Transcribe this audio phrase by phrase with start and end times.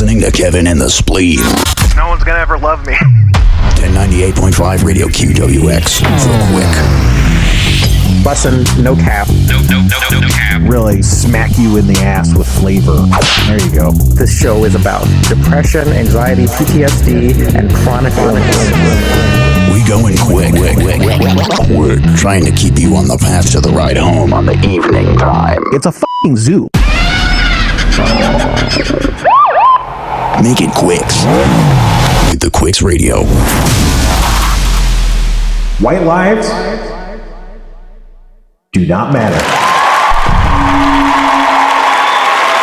[0.00, 1.40] listening to Kevin and the Spleen.
[1.96, 2.94] No one's gonna ever love me.
[3.82, 6.70] 1098.5 Radio QWX for quick.
[8.22, 9.26] Bussin', no cap.
[9.48, 10.62] No, no, no, no, no cap.
[10.70, 12.94] Really smack you in the ass with flavor.
[13.48, 13.90] There you go.
[13.90, 18.46] This show is about depression, anxiety, PTSD, and chronic illness.
[19.74, 21.18] We going quick, quick, quick, quick,
[21.74, 22.16] quick.
[22.16, 25.64] Trying to keep you on the path to the ride home on the evening time.
[25.72, 26.68] It's a fucking zoo.
[30.42, 31.24] Make it Quicks
[32.30, 33.24] with the Quicks Radio.
[35.80, 36.48] White lives
[38.70, 39.34] do not matter.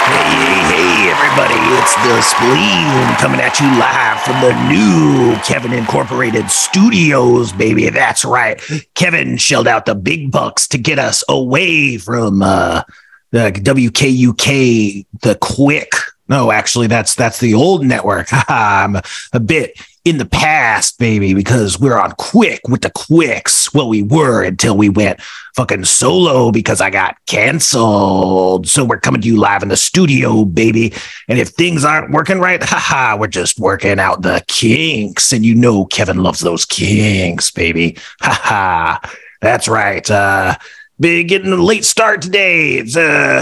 [0.06, 6.50] Hey, hey, everybody, it's the Spleen coming at you live from the new Kevin Incorporated
[6.50, 7.90] studios, baby.
[7.90, 8.62] That's right.
[8.94, 12.84] Kevin shelled out the big bucks to get us away from uh,
[13.32, 15.92] the WKUK, the Quick.
[16.28, 18.28] No, actually, that's that's the old network.
[18.50, 18.98] I'm
[19.32, 23.74] a bit in the past, baby, because we're on Quick with the Quicks.
[23.74, 25.20] Well, we were until we went
[25.56, 28.68] fucking solo because I got canceled.
[28.68, 30.94] So we're coming to you live in the studio, baby.
[31.28, 35.34] And if things aren't working right, haha, we're just working out the kinks.
[35.34, 37.98] And you know Kevin loves those kinks, baby.
[38.22, 39.00] Haha.
[39.42, 40.10] That's right.
[40.10, 40.56] Uh
[40.98, 42.76] been getting a late start today.
[42.76, 43.42] It's uh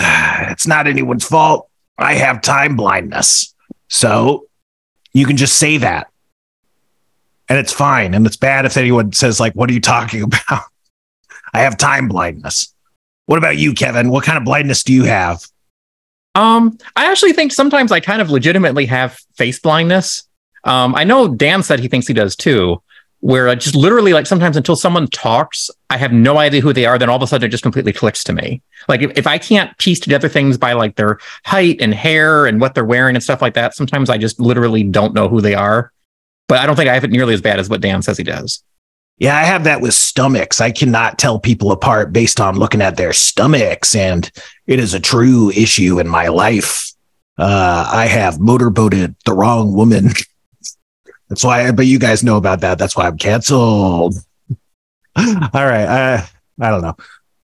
[0.49, 1.69] it's not anyone's fault.
[1.97, 3.53] I have time blindness.
[3.89, 4.47] So
[5.13, 6.07] you can just say that.
[7.49, 8.13] And it's fine.
[8.13, 10.63] And it's bad if anyone says, like, what are you talking about?
[11.53, 12.73] I have time blindness.
[13.25, 14.09] What about you, Kevin?
[14.09, 15.45] What kind of blindness do you have?
[16.35, 20.23] Um, I actually think sometimes I kind of legitimately have face blindness.
[20.63, 22.81] Um, I know Dan said he thinks he does too,
[23.23, 26.85] where I just literally like sometimes until someone talks, I have no idea who they
[26.85, 26.99] are.
[26.99, 28.61] Then all of a sudden it just completely clicks to me.
[28.89, 32.59] Like if, if I can't piece together things by like their height and hair and
[32.59, 35.55] what they're wearing and stuff like that, sometimes I just literally don't know who they
[35.55, 35.93] are.
[36.49, 38.25] But I don't think I have it nearly as bad as what Dan says he
[38.25, 38.61] does.
[39.19, 40.59] Yeah, I have that with stomachs.
[40.59, 44.29] I cannot tell people apart based on looking at their stomachs, and
[44.67, 46.91] it is a true issue in my life.
[47.37, 50.09] Uh, I have motorboated the wrong woman.
[51.29, 52.77] That's why, but you guys know about that.
[52.77, 54.15] That's why I'm canceled.
[55.15, 55.87] All right.
[55.87, 56.27] I,
[56.59, 56.95] I don't know.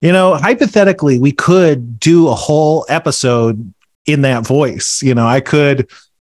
[0.00, 3.72] You know, hypothetically, we could do a whole episode
[4.06, 5.02] in that voice.
[5.02, 5.90] You know, I could,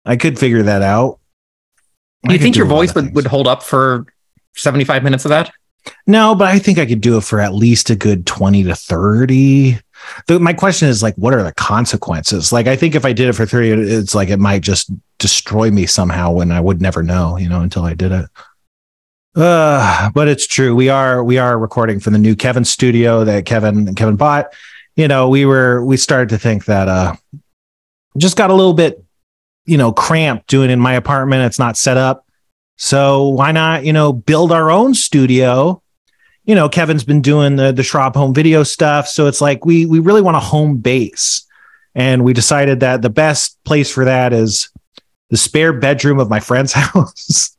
[0.04, 1.20] I could figure that out.
[2.24, 4.06] Do I you think your voice would, would hold up for
[4.56, 5.52] 75 minutes of that?
[6.06, 8.74] No, but I think I could do it for at least a good 20 to
[8.74, 9.78] 30.
[10.26, 12.52] The, my question is like, what are the consequences?
[12.52, 15.70] Like, I think if I did it for three, it's like it might just destroy
[15.70, 18.26] me somehow when I would never know, you know, until I did it.
[19.36, 20.74] Uh, but it's true.
[20.74, 24.52] We are we are recording from the new Kevin studio that Kevin Kevin bought.
[24.96, 27.14] You know, we were we started to think that uh
[28.16, 29.04] just got a little bit,
[29.64, 31.44] you know, cramped doing in my apartment.
[31.44, 32.26] It's not set up.
[32.76, 35.82] So why not, you know, build our own studio?
[36.48, 39.84] You know, Kevin's been doing the the Schraub home video stuff, so it's like we
[39.84, 41.46] we really want a home base,
[41.94, 44.70] and we decided that the best place for that is
[45.28, 47.54] the spare bedroom of my friend's house.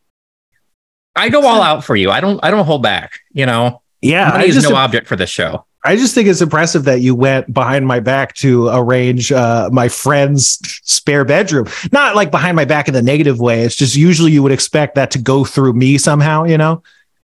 [1.16, 2.10] I go all out for you.
[2.10, 3.20] I don't I don't hold back.
[3.32, 5.66] You know, yeah, money I is just no object for this show.
[5.86, 9.88] I just think it's impressive that you went behind my back to arrange uh, my
[9.88, 11.68] friend's spare bedroom.
[11.92, 13.62] Not like behind my back in the negative way.
[13.62, 16.82] It's just usually you would expect that to go through me somehow, you know.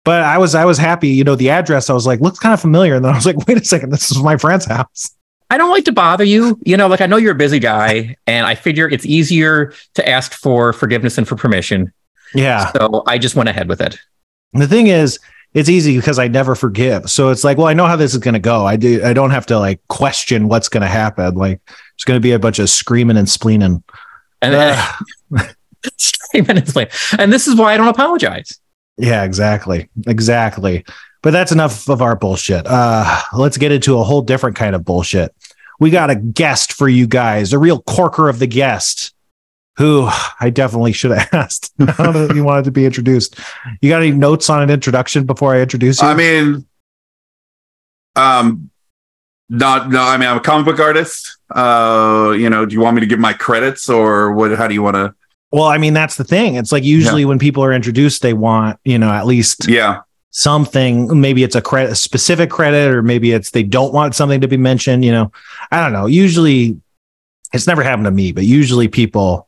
[0.05, 1.89] But I was I was happy, you know, the address.
[1.89, 3.91] I was like, looks kind of familiar, and then I was like, wait a second,
[3.91, 5.15] this is my friend's house.
[5.51, 6.59] I don't like to bother you.
[6.65, 10.09] You know, like I know you're a busy guy, and I figure it's easier to
[10.09, 11.93] ask for forgiveness and for permission.
[12.35, 12.73] Yeah.
[12.73, 13.99] So I just went ahead with it.
[14.55, 15.19] And the thing is,
[15.55, 17.11] it's easy because I never forgive.
[17.11, 18.65] So it's like, well, I know how this is going to go.
[18.65, 19.05] I do.
[19.05, 21.35] I don't have to like question what's going to happen.
[21.35, 21.61] Like,
[21.95, 23.83] it's going to be a bunch of screaming and spleening.
[24.41, 24.85] And then
[25.99, 26.89] Screaming and explain.
[27.19, 28.59] And this is why I don't apologize.
[28.97, 29.89] Yeah, exactly.
[30.07, 30.85] Exactly.
[31.23, 32.67] But that's enough of our bullshit.
[32.67, 35.35] Uh, let's get into a whole different kind of bullshit.
[35.79, 39.15] We got a guest for you guys, a real corker of the guest,
[39.79, 40.09] who
[40.41, 43.39] I definitely should have asked you wanted to be introduced.
[43.81, 46.09] You got any notes on an introduction before I introduce you?
[46.09, 46.67] I mean,
[48.17, 48.71] um,
[49.49, 50.03] not no.
[50.03, 51.39] I mean, I'm a comic book artist.
[51.55, 54.51] Uh, you know, do you want me to give my credits or what?
[54.53, 55.15] How do you want to?
[55.53, 56.55] Well, I mean, that's the thing.
[56.55, 60.01] It's like usually when people are introduced, they want, you know, at least Yeah,
[60.31, 61.21] something.
[61.21, 64.49] Maybe it's a credit a specific credit or maybe it's they don't want something to
[64.49, 65.31] be mentioned you know.
[65.71, 66.07] I don't know.
[66.07, 66.81] Usually
[67.53, 69.47] it's never happened to me but usually people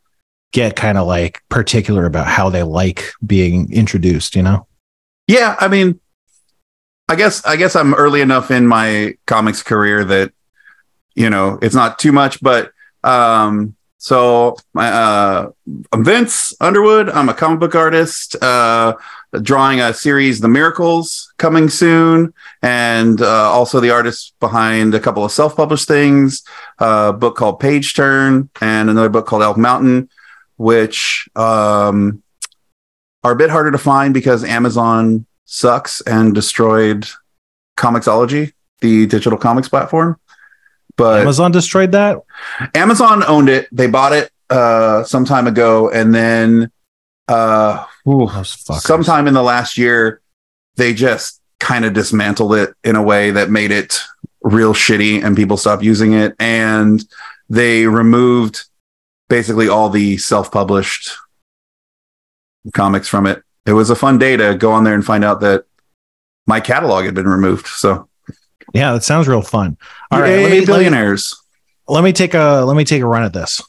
[0.53, 4.67] get kind of like particular about how they like being introduced you know?
[5.27, 5.57] Yeah.
[5.59, 6.01] I mean,
[7.09, 10.33] I guess I guess I'm early enough in my comics career that
[11.15, 12.73] you know it's not too much, but
[13.03, 13.75] um,
[14.05, 15.51] So my uh,
[15.91, 17.09] I'm Vince Underwood.
[17.09, 18.97] I'm a comic book artist, uh,
[19.41, 25.25] drawing a series, The Miracles, coming soon, and uh, also the artist behind a couple
[25.25, 26.43] of self-published things,
[26.81, 30.11] a book called Page Turn, and another book called Elk Mountain,
[30.59, 32.23] which um,
[33.23, 37.09] are a bit harder to find because Amazon sucks and destroyed
[37.79, 38.53] Comixology,
[38.83, 40.21] the digital comics platform.
[40.97, 42.19] But Amazon destroyed that.
[42.75, 43.69] Amazon owned it.
[43.73, 46.71] They bought it uh some time ago and then
[47.29, 50.21] uh ooh, sometime in the last year
[50.77, 54.01] they just kind of dismantled it in a way that made it
[54.43, 57.05] real shitty and people stopped using it and
[57.49, 58.65] they removed
[59.29, 61.11] basically all the self-published
[62.75, 63.43] comics from it.
[63.67, 65.65] It was a fun day to go on there and find out that
[66.47, 67.67] my catalog had been removed.
[67.67, 68.09] So
[68.75, 69.79] Yeah, that sounds real fun.
[70.11, 71.41] All right, Yay, let me, let me billionaires.
[71.89, 73.63] let me take a let me take a run at this.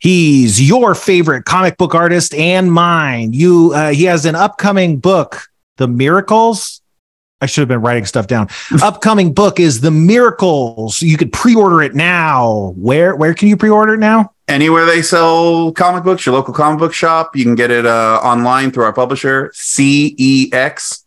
[0.00, 3.32] He's your favorite comic book artist and mine.
[3.32, 6.82] You uh, he has an upcoming book, The Miracles.
[7.40, 8.48] I should have been writing stuff down.
[8.82, 11.00] upcoming book is The Miracles.
[11.00, 12.74] You could pre-order it now.
[12.76, 14.32] Where where can you pre-order it now?
[14.48, 17.36] anywhere they sell comic books, your local comic book shop.
[17.36, 21.04] You can get it uh, online through our publisher, CEX,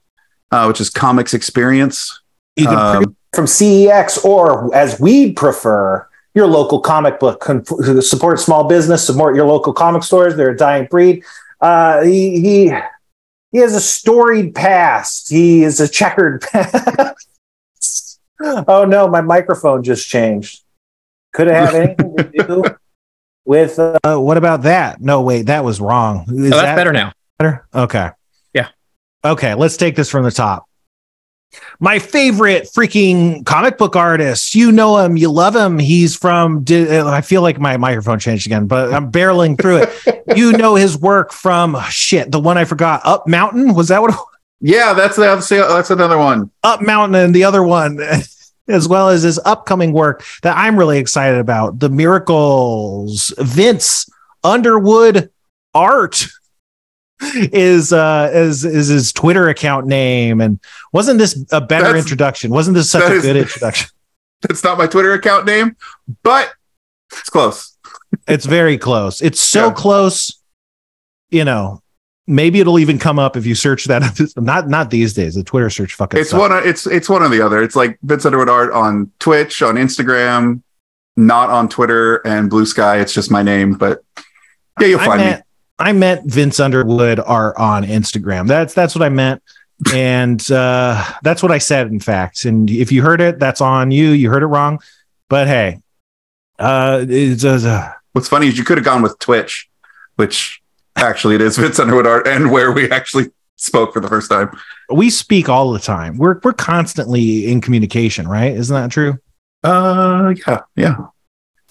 [0.51, 2.20] uh, which is Comics Experience.
[2.55, 7.39] You can pre- Um, From CEX, or as we prefer, your local comic book.
[7.41, 7.63] Con-
[8.01, 10.35] support small business, support your local comic stores.
[10.35, 11.23] They're a dying breed.
[11.61, 12.73] Uh, he, he,
[13.51, 15.29] he has a storied past.
[15.29, 18.19] He is a checkered past.
[18.43, 20.61] oh no, my microphone just changed.
[21.33, 22.63] Could it have anything to do
[23.45, 24.99] with uh, uh, what about that?
[25.01, 26.25] No, wait, that was wrong.
[26.27, 27.13] Is Oh, that's that better now.
[27.39, 27.65] better?
[27.73, 28.09] Okay.
[28.53, 28.67] Yeah.
[29.23, 30.65] Okay, let's take this from the top.
[31.79, 34.55] My favorite freaking comic book artist.
[34.55, 35.79] You know him, you love him.
[35.79, 36.65] He's from.
[36.69, 40.23] I feel like my microphone changed again, but I'm barreling through it.
[40.37, 42.31] you know his work from oh, shit.
[42.31, 43.73] The one I forgot, Up Mountain.
[43.73, 44.17] Was that what?
[44.61, 46.51] yeah, that's that's that's another one.
[46.63, 47.99] Up Mountain and the other one,
[48.67, 51.79] as well as his upcoming work that I'm really excited about.
[51.79, 53.33] The Miracles.
[53.37, 54.09] Vince
[54.43, 55.29] Underwood
[55.73, 56.27] Art
[57.21, 60.41] is uh is is his Twitter account name.
[60.41, 60.59] And
[60.93, 62.51] wasn't this a better That's- introduction?
[62.51, 63.89] Wasn't this such a is- good introduction?
[64.41, 65.75] That's not my Twitter account name,
[66.23, 66.53] but
[67.11, 67.77] it's close.
[68.27, 69.21] It's very close.
[69.21, 69.73] It's so Yeah.
[69.73, 70.39] close,
[71.29, 71.81] you know.
[72.27, 74.01] Maybe it'll even come up if you search that.
[74.37, 75.35] Not not these days.
[75.35, 76.19] The Twitter search fucking.
[76.19, 76.39] It's sucks.
[76.39, 76.51] one.
[76.51, 77.61] Of, it's it's one or the other.
[77.61, 80.61] It's like Vince Underwood Art on Twitch, on Instagram,
[81.17, 83.01] not on Twitter and Bluesky.
[83.01, 84.03] It's just my name, but
[84.79, 85.41] yeah, you'll find me.
[85.81, 88.47] I meant Vince Underwood Art on Instagram.
[88.47, 89.41] That's that's what I meant.
[89.93, 92.45] And uh, that's what I said, in fact.
[92.45, 94.09] And if you heard it, that's on you.
[94.09, 94.79] You heard it wrong.
[95.27, 95.79] But hey,
[96.59, 99.69] uh, it's uh, What's funny is you could have gone with Twitch,
[100.17, 100.61] which
[100.95, 104.51] actually it is Vince Underwood Art, and where we actually spoke for the first time.
[104.93, 106.17] we speak all the time.
[106.17, 108.53] We're we're constantly in communication, right?
[108.55, 109.17] Isn't that true?
[109.63, 110.95] Uh, yeah, yeah,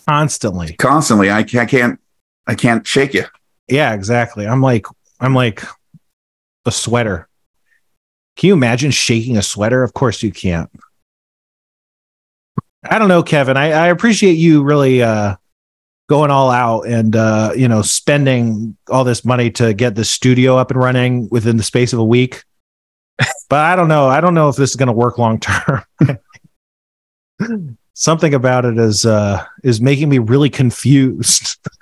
[0.08, 0.74] Constantly.
[0.74, 1.30] constantly.
[1.30, 2.00] I I can't,
[2.46, 3.24] I can't shake you.
[3.70, 4.46] Yeah, exactly.
[4.46, 4.86] I'm like
[5.20, 5.62] I'm like
[6.66, 7.28] a sweater.
[8.36, 9.82] Can you imagine shaking a sweater?
[9.82, 10.70] Of course you can't.
[12.82, 13.56] I don't know, Kevin.
[13.56, 15.36] I, I appreciate you really uh
[16.08, 20.56] going all out and uh, you know, spending all this money to get the studio
[20.56, 22.42] up and running within the space of a week.
[23.48, 24.08] but I don't know.
[24.08, 25.84] I don't know if this is gonna work long term.
[27.94, 31.58] Something about it is uh is making me really confused.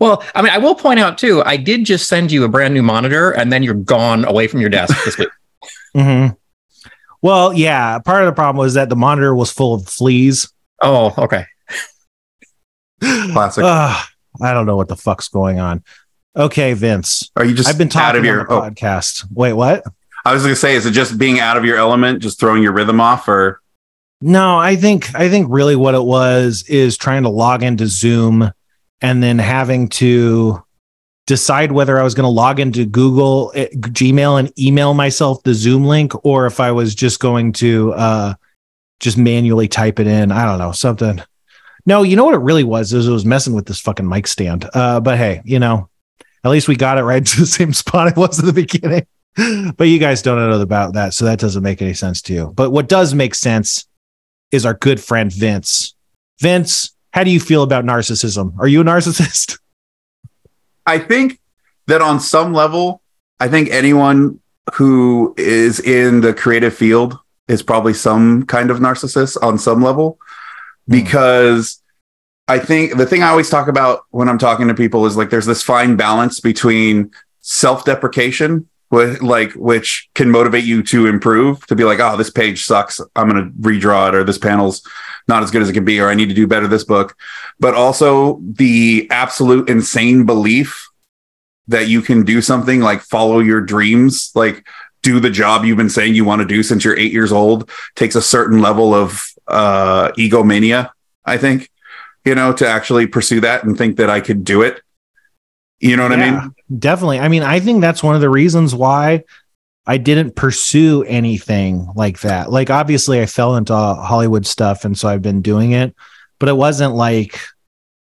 [0.00, 2.72] Well, I mean, I will point out too, I did just send you a brand
[2.74, 5.28] new monitor and then you're gone away from your desk this week.
[5.94, 6.26] hmm
[7.22, 7.98] Well, yeah.
[7.98, 10.52] Part of the problem was that the monitor was full of fleas.
[10.80, 11.44] Oh, okay.
[13.00, 13.64] Classic.
[13.64, 14.06] Ugh,
[14.40, 15.82] I don't know what the fuck's going on.
[16.36, 17.30] Okay, Vince.
[17.36, 18.40] Are you just I've been out talking of your?
[18.40, 19.26] on Oh, podcast.
[19.32, 19.82] Wait, what?
[20.24, 22.62] I was going to say, is it just being out of your element, just throwing
[22.62, 23.60] your rhythm off, or
[24.20, 28.50] No, I think I think really what it was is trying to log into Zoom
[29.00, 30.62] and then having to
[31.26, 35.54] decide whether I was going to log into Google eh, Gmail and email myself the
[35.54, 38.34] Zoom link or if I was just going to uh
[39.00, 40.32] just manually type it in.
[40.32, 41.22] I don't know, something.
[41.86, 44.26] No, you know what it really was is it was messing with this fucking mic
[44.26, 44.68] stand.
[44.74, 45.88] Uh but hey, you know,
[46.44, 49.06] at least we got it right to the same spot it was at the beginning.
[49.76, 52.52] But you guys don't know about that, so that doesn't make any sense to you.
[52.56, 53.86] But what does make sense
[54.50, 55.94] is our good friend Vince.
[56.40, 58.54] Vince, how do you feel about narcissism?
[58.58, 59.58] Are you a narcissist?
[60.86, 61.40] I think
[61.86, 63.02] that on some level,
[63.40, 64.40] I think anyone
[64.74, 70.18] who is in the creative field is probably some kind of narcissist on some level
[70.88, 70.92] Hmm.
[70.92, 71.82] because
[72.48, 75.30] I think the thing I always talk about when I'm talking to people is like
[75.30, 77.10] there's this fine balance between
[77.40, 82.64] self-deprecation with like which can motivate you to improve to be like oh this page
[82.64, 84.82] sucks i'm going to redraw it or this panel's
[85.28, 87.16] not as good as it can be or i need to do better this book.
[87.60, 90.88] But also the absolute insane belief
[91.68, 94.66] that you can do something like follow your dreams like
[95.02, 97.70] do the job you've been saying you want to do since you're eight years old
[97.94, 100.90] takes a certain level of uh egomania
[101.24, 101.70] i think
[102.24, 104.82] you know to actually pursue that and think that i could do it.
[105.80, 106.54] You know what i mean?
[106.76, 107.20] Definitely.
[107.20, 109.24] I mean, I think that's one of the reasons why
[109.88, 112.52] I didn't pursue anything like that.
[112.52, 115.94] Like, obviously, I fell into Hollywood stuff, and so I've been doing it,
[116.38, 117.40] but it wasn't like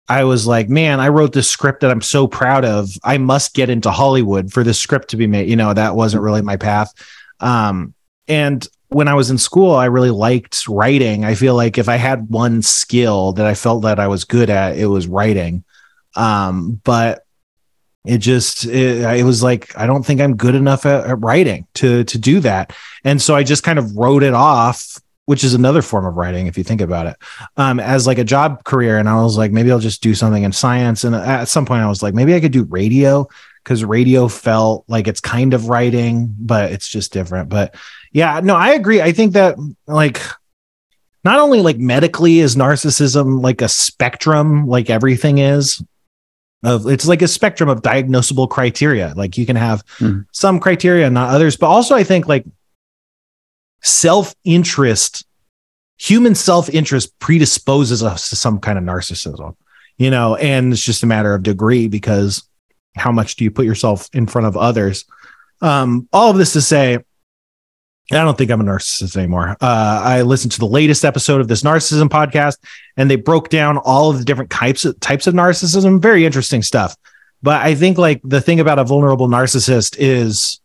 [0.07, 2.91] I was like, man, I wrote this script that I'm so proud of.
[3.03, 5.49] I must get into Hollywood for this script to be made.
[5.49, 6.93] You know, that wasn't really my path.
[7.39, 7.93] Um,
[8.27, 11.25] and when I was in school, I really liked writing.
[11.25, 14.49] I feel like if I had one skill that I felt that I was good
[14.49, 15.63] at, it was writing.
[16.15, 17.24] Um, but
[18.05, 21.67] it just it, it was like I don't think I'm good enough at, at writing
[21.75, 25.53] to to do that, and so I just kind of wrote it off, which is
[25.53, 27.15] another form of writing if you think about it,
[27.57, 28.97] um, as like a job career.
[28.97, 31.03] And I was like, maybe I'll just do something in science.
[31.03, 33.27] And at some point, I was like, maybe I could do radio
[33.63, 37.49] because radio felt like it's kind of writing, but it's just different.
[37.49, 37.75] But
[38.11, 39.01] yeah, no, I agree.
[39.01, 39.57] I think that
[39.87, 40.21] like
[41.23, 45.83] not only like medically is narcissism like a spectrum, like everything is.
[46.63, 49.13] Of it's like a spectrum of diagnosable criteria.
[49.15, 50.25] Like you can have Mhm.
[50.31, 51.57] some criteria, not others.
[51.57, 52.45] But also, I think like
[53.83, 55.25] self interest,
[55.97, 59.55] human self interest predisposes us to some kind of narcissism,
[59.97, 62.43] you know, and it's just a matter of degree because
[62.95, 65.05] how much do you put yourself in front of others?
[65.61, 66.99] Um, all of this to say,
[68.11, 69.57] I don't think I'm a narcissist anymore.
[69.59, 72.57] Uh, I listened to the latest episode of this narcissism podcast,
[72.97, 75.99] and they broke down all of the different types of types of narcissism.
[75.99, 76.95] Very interesting stuff.
[77.41, 80.61] But I think like the thing about a vulnerable narcissist is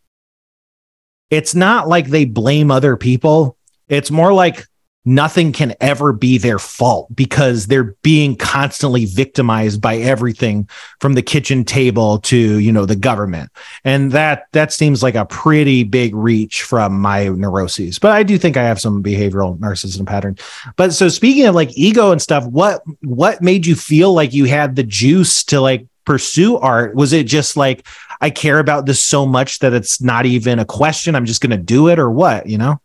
[1.31, 3.57] it's not like they blame other people.
[3.87, 4.67] It's more like
[5.03, 11.21] nothing can ever be their fault because they're being constantly victimized by everything from the
[11.21, 13.49] kitchen table to, you know, the government.
[13.83, 17.97] And that that seems like a pretty big reach from my neuroses.
[17.97, 20.37] But I do think I have some behavioral narcissism pattern.
[20.75, 24.45] But so speaking of like ego and stuff, what what made you feel like you
[24.45, 26.95] had the juice to like pursue art?
[26.95, 27.87] Was it just like
[28.21, 31.15] I care about this so much that it's not even a question.
[31.15, 32.79] I'm just going to do it or what, you know?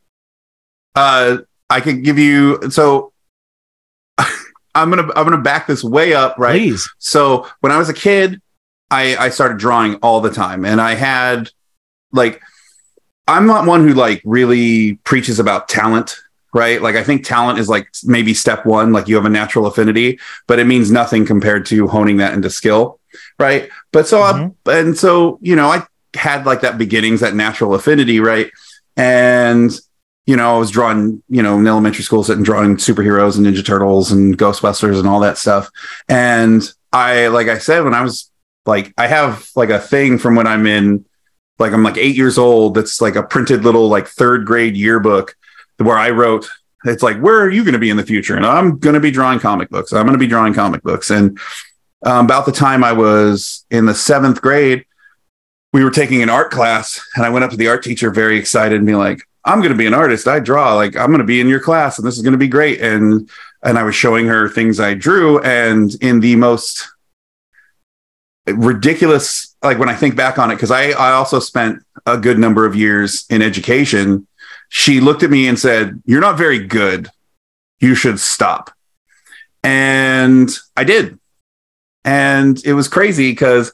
[0.95, 1.39] uh
[1.71, 3.13] i could give you so
[4.75, 6.89] i'm gonna i'm gonna back this way up right Please.
[6.99, 8.41] so when i was a kid
[8.91, 11.51] i i started drawing all the time and i had
[12.13, 12.41] like
[13.29, 16.17] i'm not one who like really preaches about talent
[16.55, 19.67] right like i think talent is like maybe step one like you have a natural
[19.67, 23.01] affinity but it means nothing compared to honing that into skill
[23.39, 24.55] right but so Mhm.
[24.67, 28.51] I, and so you know i had like that beginnings that natural affinity right
[28.97, 29.71] and
[30.27, 33.65] you know, I was drawing, you know, in elementary school, sitting drawing superheroes and Ninja
[33.65, 35.71] Turtles and Ghostbusters and all that stuff.
[36.09, 38.31] And I, like I said, when I was
[38.67, 41.05] like, I have like a thing from when I'm in,
[41.59, 42.75] like, I'm like eight years old.
[42.75, 45.37] That's like a printed little like third grade yearbook
[45.79, 46.49] where I wrote,
[46.85, 48.37] it's like, where are you going to be in the future?
[48.37, 49.93] And I'm going to be drawing comic books.
[49.93, 51.11] I'm going to be drawing comic books.
[51.11, 51.39] And
[52.05, 54.85] um, about the time I was in the seventh grade,
[55.73, 58.39] we were taking an art class and I went up to the art teacher very
[58.39, 60.27] excited and be like, I'm going to be an artist.
[60.27, 62.39] I draw like I'm going to be in your class and this is going to
[62.39, 62.81] be great.
[62.81, 63.31] And,
[63.63, 66.89] and I was showing her things I drew and in the most
[68.47, 72.39] ridiculous, like when I think back on it, cause I, I also spent a good
[72.39, 74.27] number of years in education.
[74.69, 77.09] She looked at me and said, you're not very good.
[77.79, 78.73] You should stop.
[79.63, 81.19] And I did.
[82.05, 83.73] And it was crazy because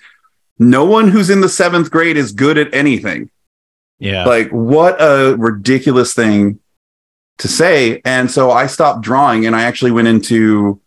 [0.59, 3.31] no one who's in the seventh grade is good at anything.
[4.02, 4.25] Yeah.
[4.25, 6.59] Like, what a ridiculous thing
[7.38, 8.02] to say.
[8.04, 10.80] And so I stopped drawing and I actually went into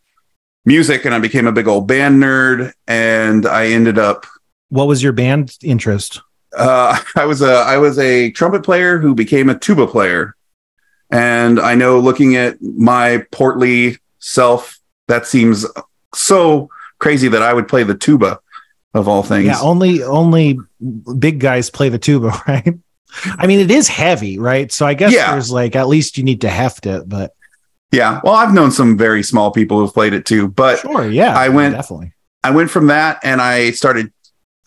[0.65, 2.73] music and I became a big old band nerd.
[2.87, 4.25] And I ended up,
[4.69, 6.21] what was your band interest?
[6.55, 10.35] uh, I was a, I was a trumpet player who became a tuba player.
[11.11, 15.65] And I know looking at my portly self, that seems
[16.13, 16.69] so
[16.99, 18.39] crazy that I would play the tuba
[18.93, 19.45] of all things.
[19.45, 20.57] Yeah, only only
[21.19, 22.73] big guys play the tuba, right?
[23.37, 24.71] I mean, it is heavy, right?
[24.71, 25.31] So I guess Yeah.
[25.31, 27.33] there's like at least you need to heft it, but
[27.91, 28.19] yeah.
[28.23, 31.49] Well, I've known some very small people who've played it too, but sure, yeah, I
[31.49, 32.11] went- definitely.
[32.43, 34.11] I went from that and I started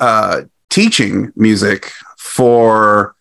[0.00, 3.14] uh, teaching music for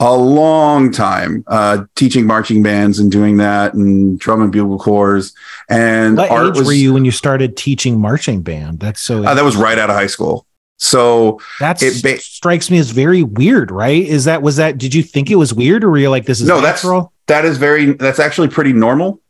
[0.00, 5.32] a long time uh, teaching marching bands and doing that and drum and bugle corps.
[5.68, 8.80] And What art age was, were you when you started teaching marching band?
[8.80, 10.46] That's so uh, that was right out of high school.
[10.82, 14.02] So That it ba- strikes me as very weird, right?
[14.02, 14.78] Is that was that?
[14.78, 17.12] Did you think it was weird, or were you like, "This is No, that's- natural"?
[17.26, 19.20] that is very that's actually pretty normal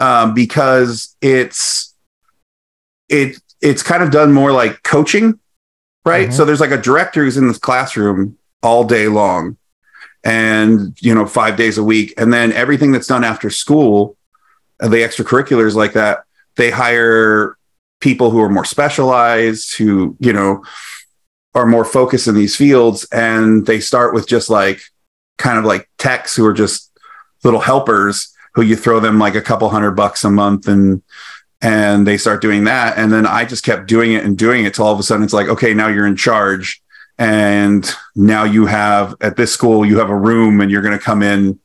[0.00, 1.94] um, because it's
[3.08, 5.38] it it's kind of done more like coaching
[6.04, 6.32] right Mhm.
[6.34, 9.56] so there's like a director who's in this classroom all day long
[10.22, 14.16] and you know five days a week and then everything that's done after school
[14.82, 16.24] uh, the extracurriculars like that
[16.56, 17.56] they hire
[18.00, 20.64] people who are more specialized who you know
[21.54, 24.80] are more focused in these fields and they start with just like
[25.38, 26.90] kind of like techs who are just
[27.44, 31.02] little helpers who you throw them like a couple hundred bucks a month and
[31.62, 32.96] and they start doing that.
[32.96, 35.24] And then i just kept doing it and doing it till all of a sudden
[35.24, 36.82] it's like okay now you're in charge.
[37.18, 41.04] And now you have at this school you have a room and you're going to
[41.04, 41.58] come in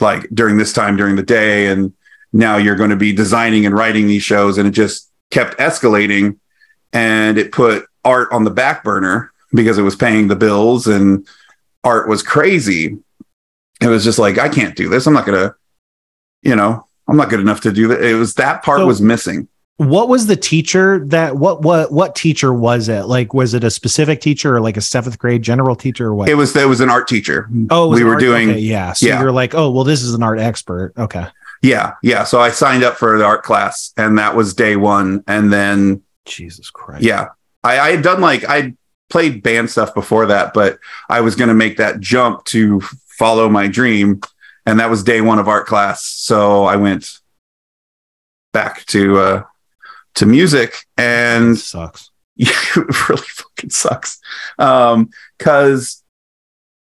[0.00, 1.68] like during this time during the day.
[1.68, 1.92] And
[2.32, 4.58] now you're going to be designing and writing these shows.
[4.58, 6.38] And it just kept escalating
[6.92, 11.26] and it put art on the back burner because it was paying the bills and
[11.84, 12.98] art was crazy
[13.80, 15.54] it was just like i can't do this i'm not going to
[16.42, 19.00] you know i'm not good enough to do that it was that part So- was
[19.00, 21.36] missing What was the teacher that?
[21.36, 23.02] What what what teacher was it?
[23.02, 26.30] Like, was it a specific teacher or like a seventh grade general teacher or what?
[26.30, 28.94] it was it was an art teacher oh, we were art- doing okay, yeah.
[28.94, 29.20] So yeah.
[29.20, 30.94] you're like, oh, well, this is an art expert.
[30.96, 31.26] Okay,
[31.62, 35.22] yeah yeah so i signed up for the art class and that was day one
[35.26, 37.04] and then Jesus Christ.
[37.04, 37.28] yeah
[37.64, 38.74] i i had done like i
[39.08, 42.80] played band stuff before that but i was going to make that jump to
[43.18, 44.20] follow my dream
[44.66, 47.20] and that was day one of art class so i went
[48.52, 49.42] back to uh
[50.16, 52.10] to music and sucks.
[52.36, 54.18] yeah, it really fucking sucks.
[54.58, 56.02] Um, cause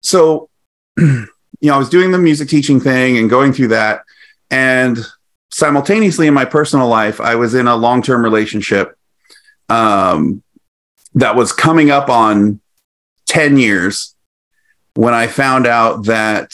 [0.01, 0.49] so,
[0.97, 1.27] you
[1.61, 4.03] know, I was doing the music teaching thing and going through that.
[4.53, 4.99] And
[5.49, 8.95] simultaneously in my personal life, I was in a long term relationship
[9.67, 10.43] um,
[11.15, 12.61] that was coming up on
[13.25, 14.15] 10 years
[14.93, 16.53] when I found out that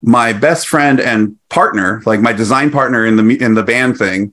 [0.00, 4.32] my best friend and partner, like my design partner in the in the band thing,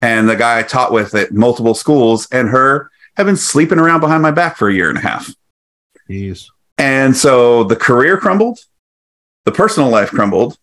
[0.00, 4.00] and the guy I taught with at multiple schools, and her have been sleeping around
[4.00, 5.34] behind my back for a year and a half.
[6.08, 6.46] Jeez.
[6.78, 8.60] And so the career crumbled,
[9.44, 10.56] the personal life crumbled.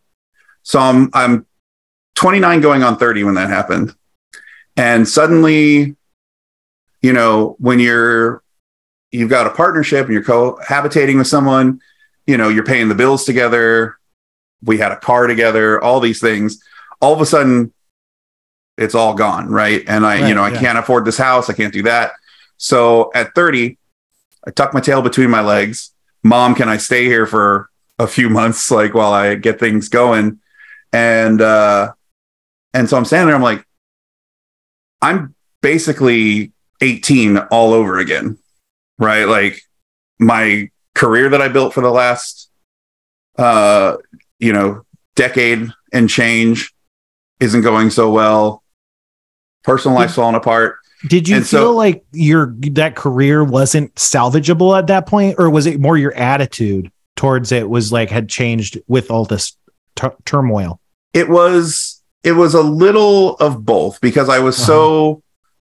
[0.68, 1.46] So I'm I'm
[2.16, 3.96] 29 going on 30 when that happened.
[4.76, 5.96] And suddenly,
[7.02, 8.44] you know, when you're
[9.14, 11.80] you've got a partnership and you're cohabitating with someone,
[12.26, 13.98] you know, you're paying the bills together.
[14.62, 16.62] We had a car together, all these things.
[17.00, 17.72] All of a sudden,
[18.78, 19.86] it's all gone, right?
[19.88, 20.60] And I, you Right, know, I yeah.
[20.60, 21.50] can't afford this house.
[21.50, 22.12] I can't do that.
[22.58, 23.78] So at 30,
[24.46, 25.92] I tuck my tail between my legs.
[26.24, 30.42] Mom, can I stay here for a few months, like while I get things going?
[30.98, 31.92] And uh,
[32.74, 33.36] and so I'm standing there.
[33.36, 33.64] I'm like,
[35.02, 38.38] I'm basically 18 all over again,
[38.98, 39.26] right?
[39.26, 39.62] Like
[40.20, 42.50] my career that I built for the last,
[43.38, 43.98] uh,
[44.40, 44.82] you know,
[45.16, 46.74] decade and change
[47.40, 48.64] isn't going so well.
[49.64, 50.78] Personal life's falling apart.
[51.08, 55.48] Did you And feel so- like your that career wasn't salvageable at that point, or
[55.52, 59.56] was it more your attitude towards it was like had changed with all this
[59.96, 60.80] tu- turmoil?
[61.18, 65.22] It was it was a little of both because I was so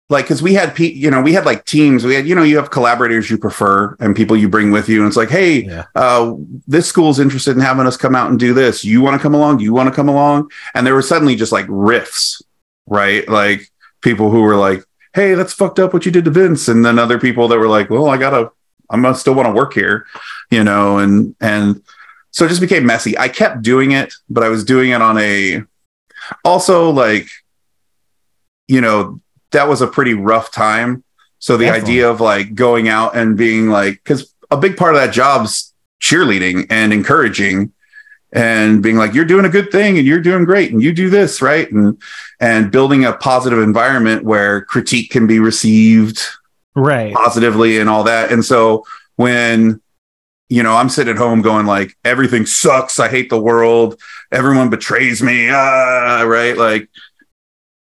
[0.09, 2.05] like because we had pe- you know we had like teams.
[2.05, 4.99] We had you know you have collaborators you prefer and people you bring with you.
[5.01, 5.85] And it's like hey Yeah.
[5.95, 6.35] uh,
[6.67, 8.85] this school's interested in having us come out and do this.
[8.85, 9.61] You want to come along?
[9.61, 10.51] You want to come along?
[10.75, 12.41] And there were suddenly just like riffs
[12.87, 13.27] right?
[13.29, 13.61] Like
[14.03, 14.83] people who were like
[15.15, 16.69] hey that's fucked up what you did to Vince.
[16.69, 18.51] And then other people that were like well I gotta
[18.91, 20.07] I'm gonna still want to work here
[20.51, 21.83] you know and and
[22.33, 23.17] so it just became messy.
[23.17, 25.63] I kept doing it, but I was doing it on a
[26.45, 27.29] also like
[28.69, 29.21] you know
[29.53, 31.05] that was a pretty rough time.
[31.39, 31.91] So the Definitely.
[31.93, 35.73] idea of like going out and being like because a big part of that job's
[36.01, 37.73] cheerleading and encouraging
[38.33, 41.11] and being like you're doing a good thing and you're doing great and you do
[41.11, 42.01] this right and
[42.41, 46.21] and building a positive environment where critique can be received
[46.75, 47.13] Right.
[47.13, 48.33] positively and all that.
[48.33, 49.83] And so when
[50.53, 53.99] you know I'm sitting at home going like everything sucks, I hate the world,
[54.31, 56.57] everyone betrays me, ah, right?
[56.57, 56.91] Like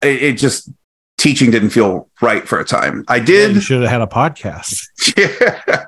[0.04, 0.70] it, it just
[1.18, 3.04] teaching didn't feel right for a time.
[3.08, 4.86] I did, should have had a podcast.
[5.18, 5.86] yeah.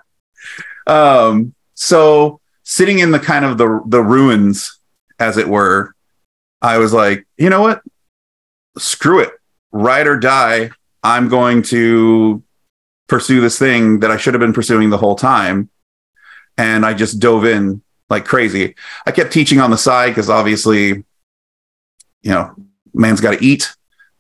[0.88, 4.80] Um, so sitting in the kind of the the ruins,
[5.20, 5.94] as it were,
[6.60, 7.84] I was like, you know what?
[8.80, 9.32] Screw it,
[9.72, 10.72] ride or die.
[11.04, 12.42] I'm going to
[13.08, 15.70] pursue this thing that I should have been pursuing the whole time.
[16.58, 18.76] And I just dove in like crazy.
[19.06, 21.04] I kept teaching on the side because obviously, you
[22.32, 22.54] know,
[22.94, 23.74] man's got to eat.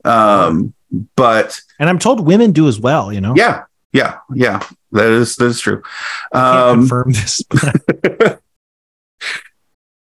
[0.03, 0.73] Um,
[1.15, 3.33] but And I'm told women do as well, you know?
[3.35, 5.83] yeah, yeah, yeah, that is that is true.
[6.31, 7.41] Um, confirm this.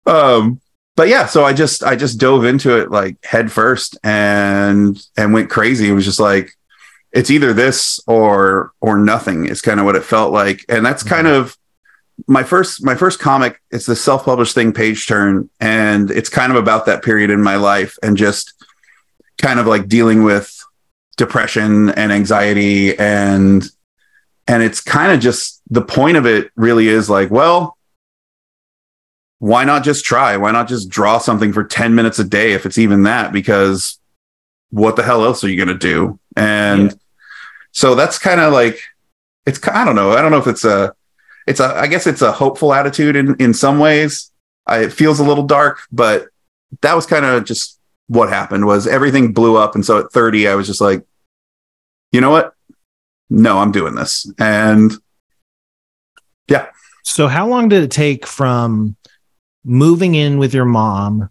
[0.07, 0.61] um
[0.97, 5.33] but yeah so i just i just dove into it like head first and and
[5.33, 6.51] went crazy it was just like
[7.13, 11.05] it's either this or or nothing is kind of what it felt like and that's
[11.05, 11.57] kind of
[12.27, 16.57] my first my first comic it's the self-published thing page turn and it's kind of
[16.59, 18.53] about that period in my life and just
[19.39, 20.57] kind of like dealing with
[21.17, 23.65] depression and anxiety and
[24.47, 27.77] and it's kind of just the point of it really is like well
[29.39, 30.37] why not just try?
[30.37, 33.33] Why not just draw something for 10 minutes a day if it's even that?
[33.33, 33.99] Because
[34.71, 36.21] what the hell else are you going to do?
[36.37, 36.97] And Yeah.
[37.73, 38.79] so that's kind of like,
[39.45, 40.13] it's, I don't know.
[40.13, 40.95] I don't know if it's a,
[41.47, 44.31] it's a, I guess it's a hopeful attitude in, in some ways.
[44.67, 46.29] I, it feels a little dark, but
[46.83, 49.75] that was kind of just what happened was everything blew up.
[49.75, 51.05] And so at 30, I was just like,
[52.13, 52.55] you know what?
[53.31, 54.31] No, I'm doing this.
[54.39, 54.93] And
[56.49, 56.67] yeah.
[57.03, 58.97] So how long did it take from
[59.65, 61.31] moving in with your mom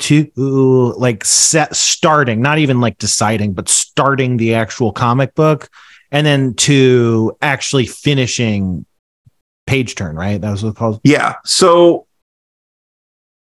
[0.00, 5.68] to like set starting, not even like deciding, but starting the actual comic book
[6.10, 8.86] and then to actually finishing
[9.66, 10.40] page turn, right?
[10.40, 11.00] That was what called.
[11.04, 11.34] Yeah.
[11.44, 12.06] So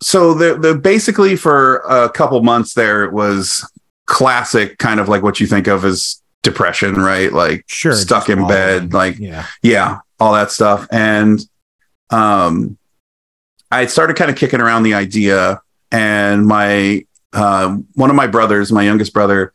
[0.02, 3.68] so the the basically for a couple months there it was
[4.06, 7.32] classic kind of like what you think of as depression, right?
[7.32, 7.94] Like Sure.
[7.94, 9.46] stuck in bed, like yeah.
[9.62, 10.86] yeah, all that stuff.
[10.90, 11.40] And
[12.10, 12.76] um
[13.70, 18.70] I started kind of kicking around the idea and my uh, one of my brothers,
[18.70, 19.52] my youngest brother,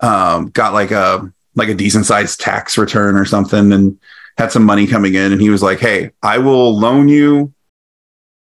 [0.00, 3.98] um, got like a like a decent sized tax return or something and
[4.38, 7.52] had some money coming in and he was like, "Hey, I will loan you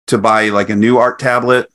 [0.08, 1.70] to buy like a new art tablet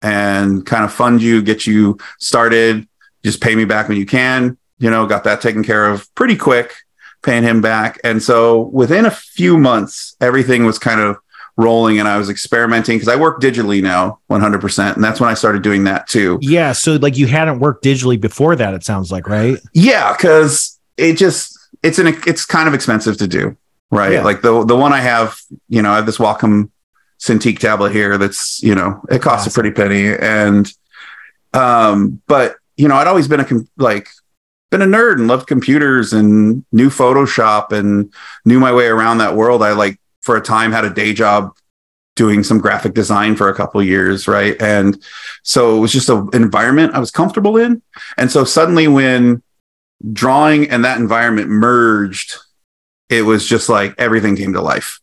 [0.00, 2.86] and kind of fund you, get you started.
[3.24, 6.36] Just pay me back when you can." You know, got that taken care of pretty
[6.36, 6.74] quick,
[7.22, 8.00] paying him back.
[8.02, 11.18] And so within a few months, everything was kind of
[11.56, 14.94] rolling and I was experimenting because I work digitally now 100%.
[14.94, 16.38] And that's when I started doing that too.
[16.40, 16.72] Yeah.
[16.72, 19.58] So like you hadn't worked digitally before that, it sounds like, right?
[19.72, 21.51] Yeah, because it just
[21.82, 23.56] it's an it's kind of expensive to do,
[23.90, 24.12] right?
[24.12, 24.24] Yeah.
[24.24, 26.70] Like the the one I have, you know, I have this Wacom
[27.20, 30.72] Cintiq tablet here that's you know it costs a pretty penny, and
[31.52, 34.08] um, but you know, I'd always been a com- like
[34.70, 38.12] been a nerd and loved computers and knew Photoshop and
[38.44, 39.62] knew my way around that world.
[39.62, 41.52] I like for a time had a day job
[42.14, 44.60] doing some graphic design for a couple of years, right?
[44.60, 45.02] And
[45.42, 47.82] so it was just an environment I was comfortable in.
[48.16, 49.42] And so suddenly when
[50.12, 52.36] drawing and that environment merged,
[53.08, 55.00] it was just like everything came to life.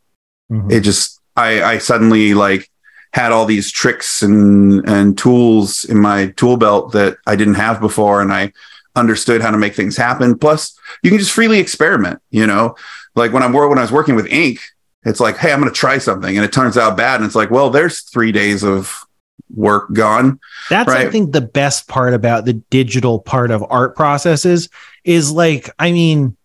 [0.52, 0.72] Mhm.
[0.72, 2.70] It just I I suddenly like
[3.14, 7.80] had all these tricks and and tools in my tool belt that I didn't have
[7.80, 8.52] before and I
[8.96, 10.38] understood how to make things happen.
[10.38, 12.76] Plus, you can just freely experiment, you know?
[13.16, 14.60] Like when I'm when I was working with ink,
[15.04, 17.36] it's like, hey, I'm going to try something and it turns out bad and it's
[17.36, 19.06] like, well, there's 3 days of
[19.54, 20.40] work gone.
[20.70, 24.70] That's I think the best part about the digital part of art processes
[25.04, 26.36] is like, I mean,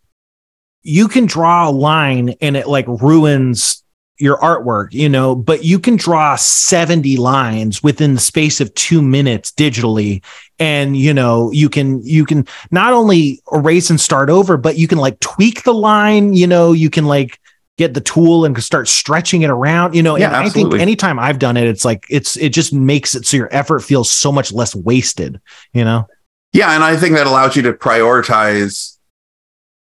[0.82, 3.82] you can draw a line and it like ruins
[4.18, 9.02] your artwork, you know, but you can draw 70 lines within the space of two
[9.02, 10.22] minutes digitally.
[10.58, 14.86] And you know, you can you can not only erase and start over, but you
[14.86, 17.40] can like tweak the line, you know, you can like
[17.76, 20.16] get the tool and start stretching it around, you know.
[20.16, 23.26] Yeah, and I think anytime I've done it, it's like it's it just makes it
[23.26, 25.40] so your effort feels so much less wasted,
[25.72, 26.06] you know.
[26.52, 28.96] Yeah, and I think that allows you to prioritize,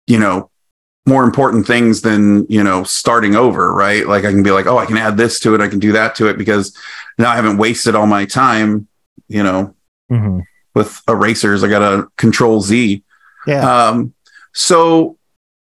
[0.05, 0.51] you know,
[1.07, 4.07] more important things than, you know, starting over, right?
[4.07, 5.91] Like I can be like, oh, I can add this to it, I can do
[5.93, 6.77] that to it because
[7.17, 8.87] now I haven't wasted all my time,
[9.27, 9.75] you know,
[10.11, 10.39] Mm-hmm.
[10.73, 11.63] with erasers.
[11.63, 13.03] I got a control Z.
[13.45, 13.87] Yeah.
[13.89, 14.15] Um,
[14.55, 15.19] so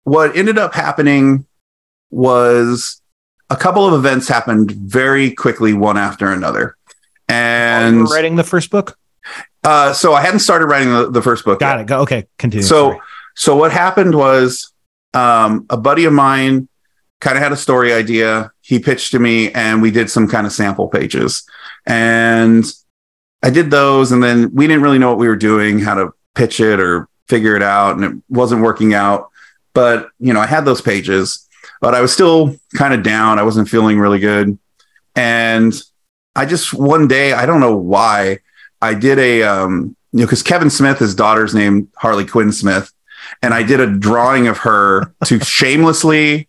[0.03, 1.46] what ended up happening
[2.09, 3.01] was
[3.49, 6.75] a couple of events happened very quickly, one after another.
[7.29, 8.97] And writing the first book.
[9.63, 11.59] uh, so I hadn't started writing the, the first book.
[11.59, 11.81] Got yet.
[11.81, 11.87] it.
[11.87, 12.01] Go.
[12.01, 12.27] Okay.
[12.37, 12.63] Continue.
[12.63, 12.99] So, Sorry.
[13.35, 14.71] so what happened was
[15.13, 16.67] um, a buddy of mine
[17.19, 18.51] kind of had a story idea.
[18.61, 21.43] He pitched to me, and we did some kind of sample pages.
[21.85, 22.65] And
[23.43, 26.13] I did those, and then we didn't really know what we were doing, how to
[26.35, 29.29] pitch it or figure it out, and it wasn't working out.
[29.73, 31.46] But you know, I had those pages,
[31.81, 33.39] but I was still kind of down.
[33.39, 34.57] I wasn't feeling really good,
[35.15, 35.73] and
[36.35, 38.39] I just one day, I don't know why,
[38.81, 42.91] I did a um, you know, because Kevin Smith, his daughter's name Harley Quinn Smith,
[43.41, 46.47] and I did a drawing of her to shamelessly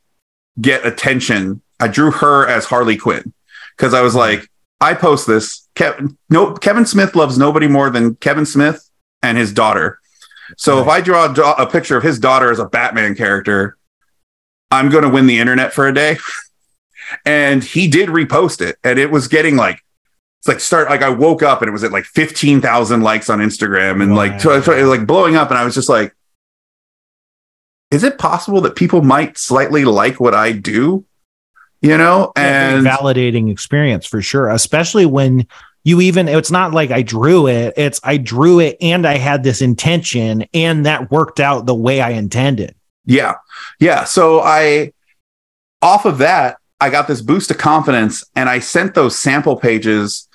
[0.60, 1.62] get attention.
[1.80, 3.32] I drew her as Harley Quinn
[3.76, 4.48] because I was like,
[4.80, 5.68] I post this.
[5.74, 8.88] Kevin, no, Kevin Smith loves nobody more than Kevin Smith
[9.22, 10.00] and his daughter.
[10.56, 13.76] So if I draw a, a picture of his daughter as a Batman character,
[14.70, 16.18] I'm going to win the internet for a day.
[17.24, 19.82] and he did repost it, and it was getting like
[20.40, 23.28] it's like start like I woke up and it was at like fifteen thousand likes
[23.30, 24.60] on Instagram and like Wow.
[24.60, 26.14] tw- tw- like blowing up, and I was just like,
[27.90, 31.04] is it possible that people might slightly like what I do?
[31.80, 35.46] You know, and validating experience for sure, especially when
[35.84, 39.44] you even it's not like I drew it, it's I drew it and I had
[39.44, 42.74] this intention and that worked out the way I intended.
[43.08, 43.36] Yeah.
[43.80, 44.04] Yeah.
[44.04, 44.92] So I,
[45.80, 50.28] off of that, I got this boost of confidence and I sent those sample pages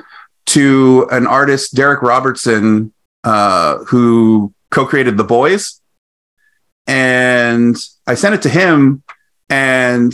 [0.48, 2.92] to an artist, Darick Robertson,
[3.24, 5.82] uh, who co created The Boys.
[6.88, 9.04] And I sent it to him
[9.50, 10.12] and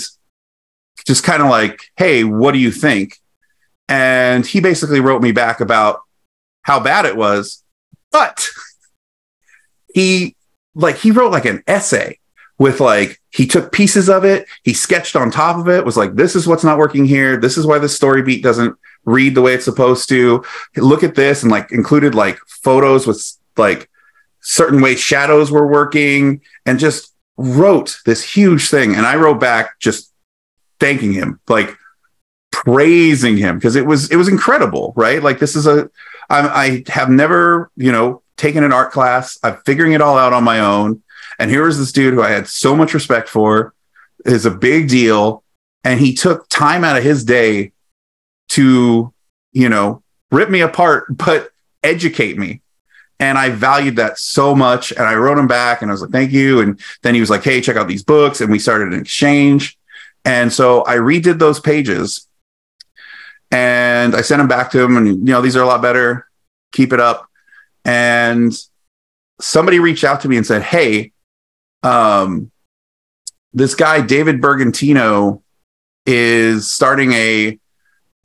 [1.08, 3.16] just kind of like, hey, what do you think?
[3.88, 6.02] And he basically wrote me back about
[6.64, 7.64] how bad it was.
[8.12, 8.50] But
[9.94, 10.36] he,
[10.76, 12.20] like, he wrote like an essay
[12.60, 16.16] with like he took pieces of it he sketched on top of it was like
[16.16, 17.38] this is what's not working here.
[17.38, 20.44] This is why the story beat doesn't read the way it's supposed to.
[20.76, 23.26] Look at this and like included like photos with
[23.58, 23.90] like
[24.42, 28.94] certain ways shadows were working and just wrote this huge thing.
[28.94, 30.14] And i wrote back just
[30.80, 31.76] thanking him like
[32.52, 35.24] praising him because it was it was incredible right?
[35.24, 35.90] Like this is a
[36.30, 39.40] I, I have never you know taken an art class.
[39.44, 41.02] I'm figuring it all out on my own
[41.40, 43.74] and here was this dude who I had so much respect for,
[44.26, 45.44] is a big deal.
[45.86, 47.72] And he took time out of his day
[48.50, 49.14] to,
[49.54, 52.62] you know, rip me apart, but educate me.
[53.22, 54.92] And I valued that so much.
[54.92, 56.60] And I wrote him back and I was like, thank you.
[56.60, 58.42] And then he was like, hey, check out these books.
[58.42, 59.78] And we started an exchange.
[60.26, 62.28] And so I redid those pages
[63.52, 64.98] and I sent them back to him.
[64.98, 66.28] And, you know, these are a lot better.
[66.74, 67.28] Keep it up.
[67.86, 68.54] And
[69.40, 71.14] somebody reached out to me and said, hey,
[71.84, 72.52] um,
[73.54, 75.42] this guy David Bergantino
[76.06, 77.60] is starting a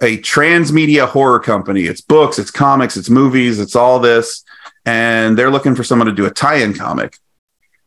[0.02, 1.82] a transmedia horror company.
[1.84, 4.44] It's books, it's comics, it's movies, it's all this,
[4.84, 7.16] and they're looking for someone to do a tie-in comic.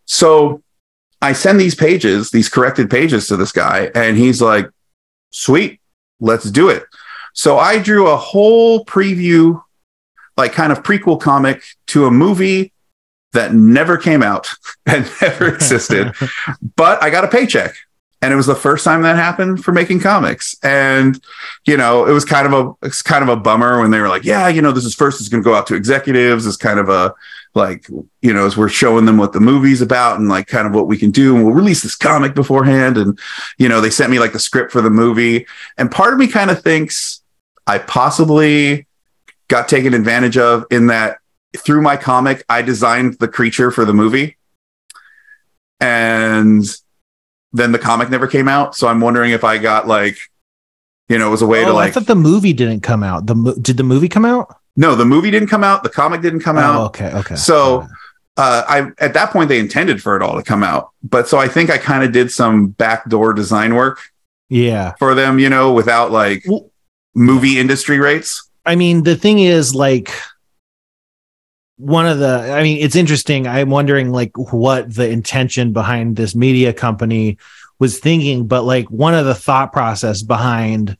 [0.06, 0.64] So
[1.22, 4.70] I send these pages, these corrected pages to this guy, and he's like,
[5.32, 5.82] "Sweet,
[6.20, 6.86] let's do it."
[7.34, 9.62] So I drew a whole preview,
[10.38, 12.72] like kind of prequel comic to a movie
[13.34, 14.50] that never came out
[14.86, 16.14] and never existed,
[16.76, 17.76] but I got a paycheck.
[18.20, 20.56] And it was the first time that happened for making comics.
[20.64, 21.24] And,
[21.68, 24.10] you know, it was kind of a it's kind of a bummer when they were
[24.10, 26.80] like, yeah, you know, this is first it's gonna go out to executives as kind
[26.80, 27.14] of a
[27.54, 27.88] like,
[28.22, 30.88] you know, as we're showing them what the movie's about and like kind of what
[30.88, 31.36] we can do.
[31.36, 32.98] And we'll release this comic beforehand.
[32.98, 33.20] And,
[33.58, 35.46] you know, they sent me like the script for the movie.
[35.78, 37.22] And part of me kind of thinks
[37.66, 38.88] I possibly
[39.48, 41.18] got taken advantage of in that
[41.60, 44.38] through my comic, I designed the creature for the movie.
[45.80, 46.64] And
[47.54, 48.76] then the comic never came out.
[48.76, 50.18] So I'm wondering if I got like,
[51.10, 53.04] you know, it was a way to Oh, I like, thought the movie didn't come
[53.04, 53.28] out.
[53.28, 54.56] The mo- did the movie come out?
[54.76, 55.82] no, the movie didn't come out.
[55.84, 56.86] The comic didn't come Oh, out.
[56.88, 57.36] okay, okay.
[57.36, 57.88] So-.
[58.40, 60.92] Uh, I, at that point, they intended for it all to come out.
[61.02, 64.00] But so I think I kind of did some backdoor design work
[64.48, 64.94] yeah.
[65.00, 66.46] for them, you know, without like
[67.16, 68.48] movie industry rates.
[68.64, 70.12] I mean, the thing is, like,
[71.78, 73.48] one of the, I mean, it's interesting.
[73.48, 77.38] I'm wondering, like, what the intention behind this media company
[77.80, 80.98] was thinking, but like, one of the thought process behind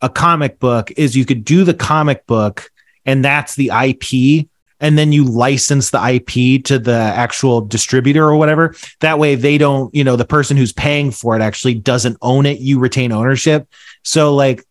[0.00, 2.70] a comic book is you could do the comic book
[3.06, 4.48] and that's the IP.
[4.80, 8.74] And then you license the IP to the actual distributor or whatever.
[8.98, 12.46] That way, they don't, you know, the person who's paying for it actually doesn't own
[12.46, 12.58] it.
[12.58, 13.68] You retain ownership.
[14.02, 14.64] So, like,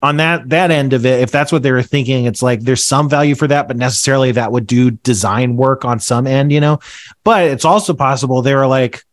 [0.00, 2.84] on that that end of it if that's what they were thinking it's like there's
[2.84, 6.60] some value for that but necessarily that would do design work on some end you
[6.60, 6.78] know
[7.24, 9.04] but it's also possible they were like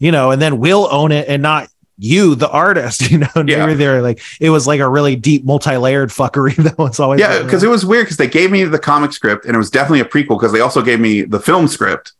[0.00, 1.68] you know and then we'll own it and not
[2.00, 3.58] you the artist you know and Yeah.
[3.58, 7.20] they were there like it was like a really deep multi-layered fuckery that was always
[7.20, 9.70] Yeah, because it was weird because they gave me the comic script and it was
[9.70, 12.12] definitely a prequel because they also gave me the film script,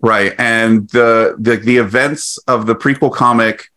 [0.00, 0.32] right?
[0.38, 3.68] And the the the events of the prequel comic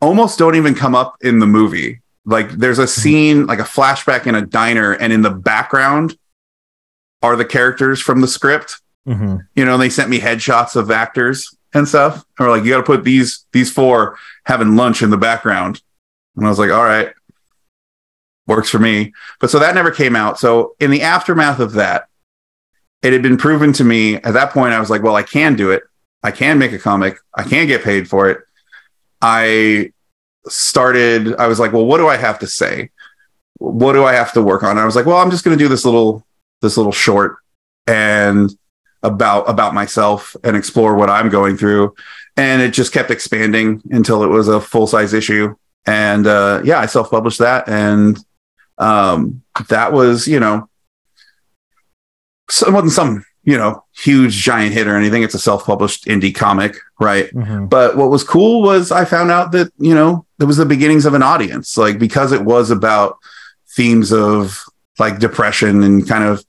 [0.00, 1.99] almost don't even come up in the movie.
[2.24, 6.16] Like there's a scene, like a flashback in a diner, and in the background
[7.22, 8.80] are the characters from the script.
[9.06, 9.46] Mhm.
[9.54, 12.24] You know, and they sent me headshots of actors and stuff.
[12.38, 15.80] And we're like, you got to put these these four having lunch in the background.
[16.36, 17.12] And I was like, all right,
[18.46, 19.12] works for me.
[19.40, 20.38] But so that never came out.
[20.38, 22.08] So in the aftermath of that,
[23.02, 24.74] it had been proven to me at that point.
[24.74, 25.82] I was like, well, I can do it.
[26.22, 27.18] I can make a comic.
[27.34, 28.38] I can get paid for it.
[29.22, 29.92] I
[30.48, 32.90] started I was like, well, what do I have to say?
[33.58, 34.70] What do I have to work on?
[34.70, 36.24] And I was like, well, I'm just going to do this little
[36.62, 37.36] this little short
[37.86, 38.50] and
[39.02, 41.94] about about myself and explore what I'm going through.
[42.36, 45.54] And it just kept expanding until it was a full size issue.
[45.86, 48.18] And uh, yeah, I self published that, and
[48.78, 50.68] um, that was you know,
[52.48, 55.22] so it wasn't some you know huge giant hit or anything.
[55.22, 57.32] It's a self published indie comic, right?
[57.34, 57.68] Mhm.
[57.68, 61.04] But what was cool was I found out that, you know, there was the beginnings
[61.04, 63.18] of an audience, like because it was about
[63.76, 64.64] themes of
[64.98, 66.42] like depression and kind of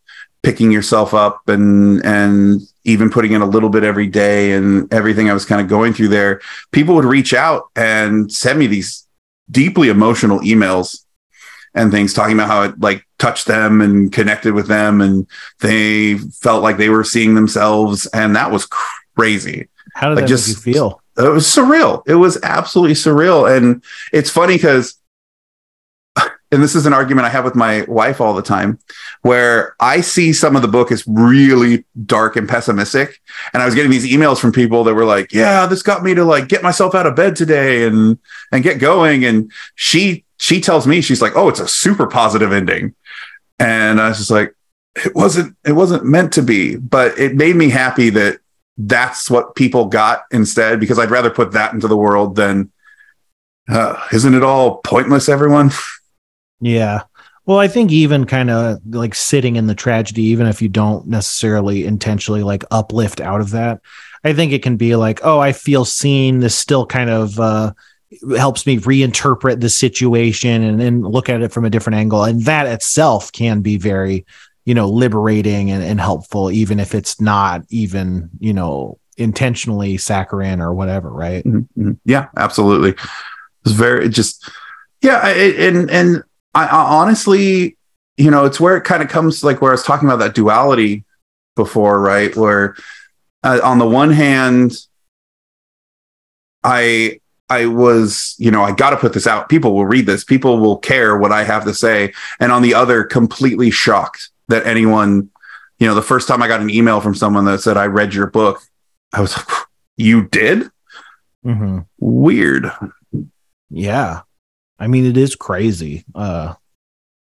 [0.44, 5.30] picking yourself up and and even putting in a little bit every day and everything
[5.30, 9.06] I was kind of going through there, people would reach out and send me these
[9.52, 11.04] deeply emotional emails
[11.76, 15.28] and things talking about how it like touched them and connected with them and
[15.60, 18.66] they felt like they were seeing themselves and that was
[19.16, 21.02] crazy How did Like, that just- feel?
[21.18, 22.04] It was surreal.
[22.08, 23.56] It was absolutely surreal.
[23.56, 24.98] And it's funny because,
[26.54, 28.78] and this is an argument I have with my wife all the time,
[29.22, 33.22] where I see some of the book as really dark and pessimistic.
[33.54, 36.14] And I was getting these emails from people that were like, yeah, this got me
[36.14, 38.18] to like get myself out of bed today and,
[38.52, 39.24] and get going.
[39.24, 42.96] And she, she tells me, she's like, oh, it's a super positive ending.
[43.58, 44.54] And I was just like,
[44.98, 48.41] it wasn't, it wasn't meant to be, but it made me happy that
[48.78, 52.72] that's what people got instead because I'd rather put that into the world than
[53.70, 55.72] uh, isn't it all pointless everyone
[56.62, 57.04] Yeah.
[57.46, 61.08] Well, I think even kind of like sitting in the tragedy, even if you don't
[61.08, 63.82] necessarily intentionally like uplift out of that,
[64.24, 66.40] I think it can be like, oh, I feel seen.
[66.40, 67.74] This still kind of uh,
[68.38, 72.24] helps me reinterpret the situation and, and look at it from a different angle.
[72.24, 74.28] And that itself can be very,
[74.66, 80.62] you know, liberating and, and helpful, even if it's not even, you know, intentionally saccharine
[80.62, 81.44] or whatever, right?
[81.44, 81.98] Mhm.
[82.06, 82.96] yeah absolutely
[83.66, 84.50] it's very it just
[85.02, 86.24] yeah and and
[86.56, 87.78] I, I honestly
[88.18, 90.36] you know it's where it kind of comes like where I was talking about that
[90.36, 91.06] duality
[91.56, 92.76] before right where
[93.44, 94.74] uh, on the one hand
[96.64, 97.20] I
[97.50, 99.50] I was, you know, I got to put this out.
[99.50, 100.24] People will read this.
[100.24, 102.14] People will care what I have to say.
[102.40, 105.30] And on the other, completely shocked that anyone,
[105.80, 108.14] you know, the first time I got an email from someone that said, I read
[108.14, 108.62] your book,
[109.14, 109.48] I was like,
[109.98, 110.70] you did?
[111.46, 111.80] Mm-hmm.
[112.00, 112.72] Weird.
[113.70, 114.22] Yeah.
[114.80, 116.06] I mean, it is crazy.
[116.14, 116.56] Uh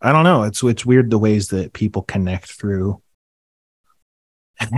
[0.00, 0.42] I don't know.
[0.42, 3.02] It's it's weird the ways that people connect through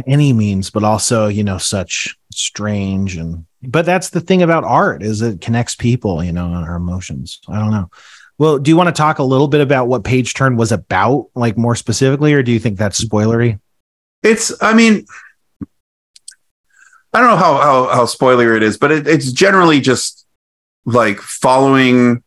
[0.06, 5.02] any means, but also, you know, such strange and but that's the thing about art
[5.02, 7.40] is it connects people, you know, and our emotions.
[7.48, 7.90] I don't know.
[8.38, 11.28] Well, do you want to talk a little bit about what page turn was about,
[11.34, 13.58] like more specifically, or do you think that's spoilery?
[14.22, 15.06] It's, I mean,
[17.12, 20.26] I don't know how how, how spoiler it is, but it, it's generally just
[20.84, 22.22] like following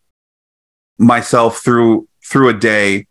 [0.98, 3.08] myself through through a day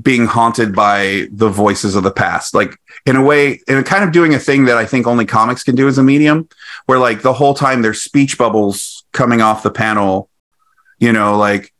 [0.00, 2.76] being haunted by the voices of the past like
[3.06, 5.76] in a way and kind of doing a thing that i think only comics can
[5.76, 6.48] do as a medium
[6.86, 10.28] where like the whole time there's speech bubbles coming off the panel
[10.98, 11.72] you know like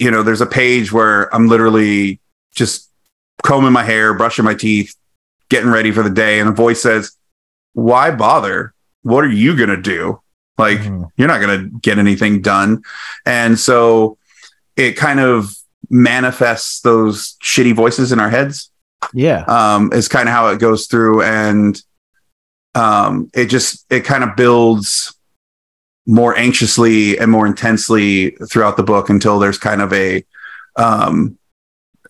[0.00, 2.18] you know there's a page where i'm literally
[2.54, 2.88] just
[3.42, 4.94] combing my hair brushing my teeth
[5.48, 6.38] getting ready for the day.
[6.38, 7.12] And a voice says
[7.72, 8.72] why bother?
[9.02, 10.20] What are you going to do?
[10.58, 11.08] Like Mhm.
[11.16, 12.82] you're not going to get anything done.
[13.26, 14.16] And so
[14.76, 15.54] it kind of
[15.88, 18.70] manifests those shitty voices in our heads.
[19.14, 19.44] Yeah.
[19.48, 21.22] um, is kind of how it goes through.
[21.22, 21.80] And
[22.74, 25.16] um, it just it kind of builds
[26.10, 30.24] more anxiously and more intensely throughout the book until there's kind of a
[30.76, 31.38] um,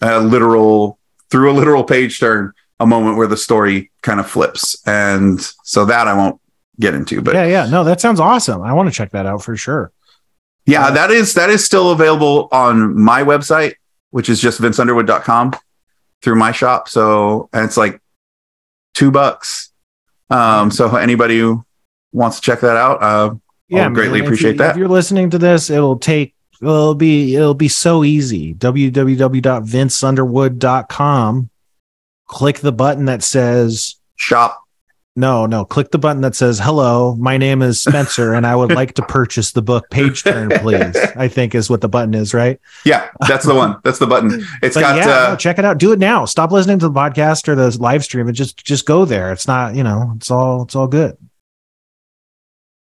[0.00, 0.98] a literal
[1.30, 5.84] through a literal page turn a moment where the story kind of flips and so
[5.84, 6.40] that i won't
[6.80, 7.66] get into but yeah, yeah.
[7.66, 8.62] No, that sounds awesome.
[8.62, 9.92] I want to check that out for sure.
[10.64, 13.74] Yeah, Uh, that is that is still available on my website,
[14.12, 15.54] which is just vinceunderwood.com
[16.22, 16.88] through my shop.
[16.88, 18.00] So and it's like
[18.94, 19.72] two bucks.
[20.30, 21.66] Um, so anybody who
[22.12, 23.34] wants to check that out, uh,
[23.70, 24.70] Yeah, I'll greatly man, if appreciate you- that.
[24.72, 28.54] If you're listening to this, it'll take it'll be it'll be so easy.
[28.54, 31.50] www.vinceunderwood.com.
[32.26, 34.58] Click the button that says shop.
[35.16, 35.64] no, no.
[35.64, 39.02] Click the button that says "Hello, my name is Spencer, and I would like to
[39.02, 42.60] purchase the book Page Turn, please." I think is what the button is, right?
[42.84, 43.76] Yeah, that's the one.
[43.82, 44.46] That's the button.
[44.62, 45.78] It's But got yeah, uh, no, check it out.
[45.78, 46.24] Do it now.
[46.24, 49.32] Stop listening to the podcast or the live stream and just just go there.
[49.32, 51.16] It's not, you know, it's all it's all good.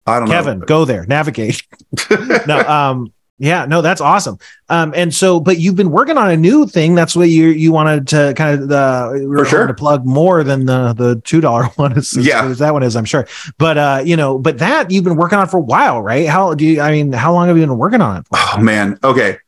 [0.07, 0.34] I don't know.
[0.34, 0.66] Kevin, know.
[0.66, 1.07] go there.
[1.07, 1.62] Navigate.
[2.46, 4.38] no, um, Yeah, no, that's awesome.
[4.68, 6.94] Um, and so, but you've been working on a new thing.
[6.94, 9.66] That's what you you wanted to kind of uh, For sure.
[9.66, 11.92] to plug more than the the two dollar one.
[11.98, 12.48] Is, Yeah.
[12.48, 13.26] is that one is, I'm sure.
[13.59, 16.28] But uh, you know, but that you've been working on for a while, right?
[16.28, 16.80] How do you?
[16.80, 18.26] I mean, how long have you been working on it?
[18.28, 18.38] For?
[18.38, 18.98] Oh man.
[19.03, 19.38] Okay.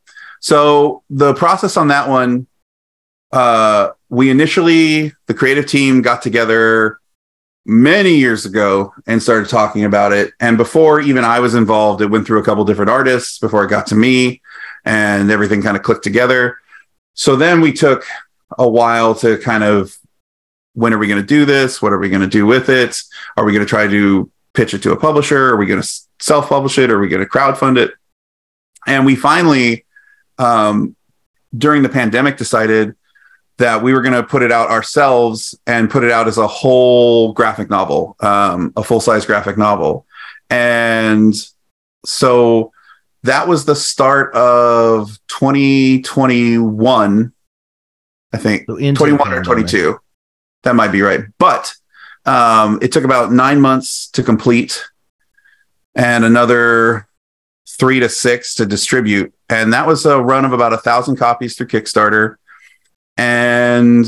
[0.41, 2.47] So the process on that one,
[3.31, 6.99] uh, we initially the creative team got together
[7.65, 10.33] many years ago and started talking about it.
[10.39, 13.69] And before even I was involved, it went through a couple different artists before it
[13.69, 14.41] got to me,
[14.83, 16.59] and everything kind of clicked together.
[17.15, 18.05] So then we took
[18.57, 19.97] a while to kind of
[20.73, 21.81] when are we going to do this?
[21.81, 23.01] What are we going to do with it?
[23.37, 25.49] Are we going to try to pitch it to a publisher?
[25.49, 25.89] Are we going to
[26.19, 26.91] self publish it?
[26.91, 27.93] Are we going to crowdfund it?
[28.85, 29.85] And we finally,
[30.37, 30.95] um,
[31.57, 32.95] during the pandemic, decided
[33.57, 36.47] that we were going to put it out ourselves and put it out as a
[36.47, 40.05] whole graphic novel, um, a full size graphic novel.
[40.49, 41.33] And
[42.05, 42.71] so
[43.23, 47.33] that was the start of 2021,
[48.33, 48.65] I think.
[48.67, 49.45] So into 21 or pandemic.
[49.45, 49.99] 22.
[50.63, 51.21] That might be right.
[51.37, 51.73] But
[52.25, 54.83] um, it took about nine months to complete
[55.95, 57.07] and another
[57.67, 59.33] three to six to distribute.
[59.49, 62.35] And that was a run of about a thousand copies through Kickstarter.
[63.17, 64.05] And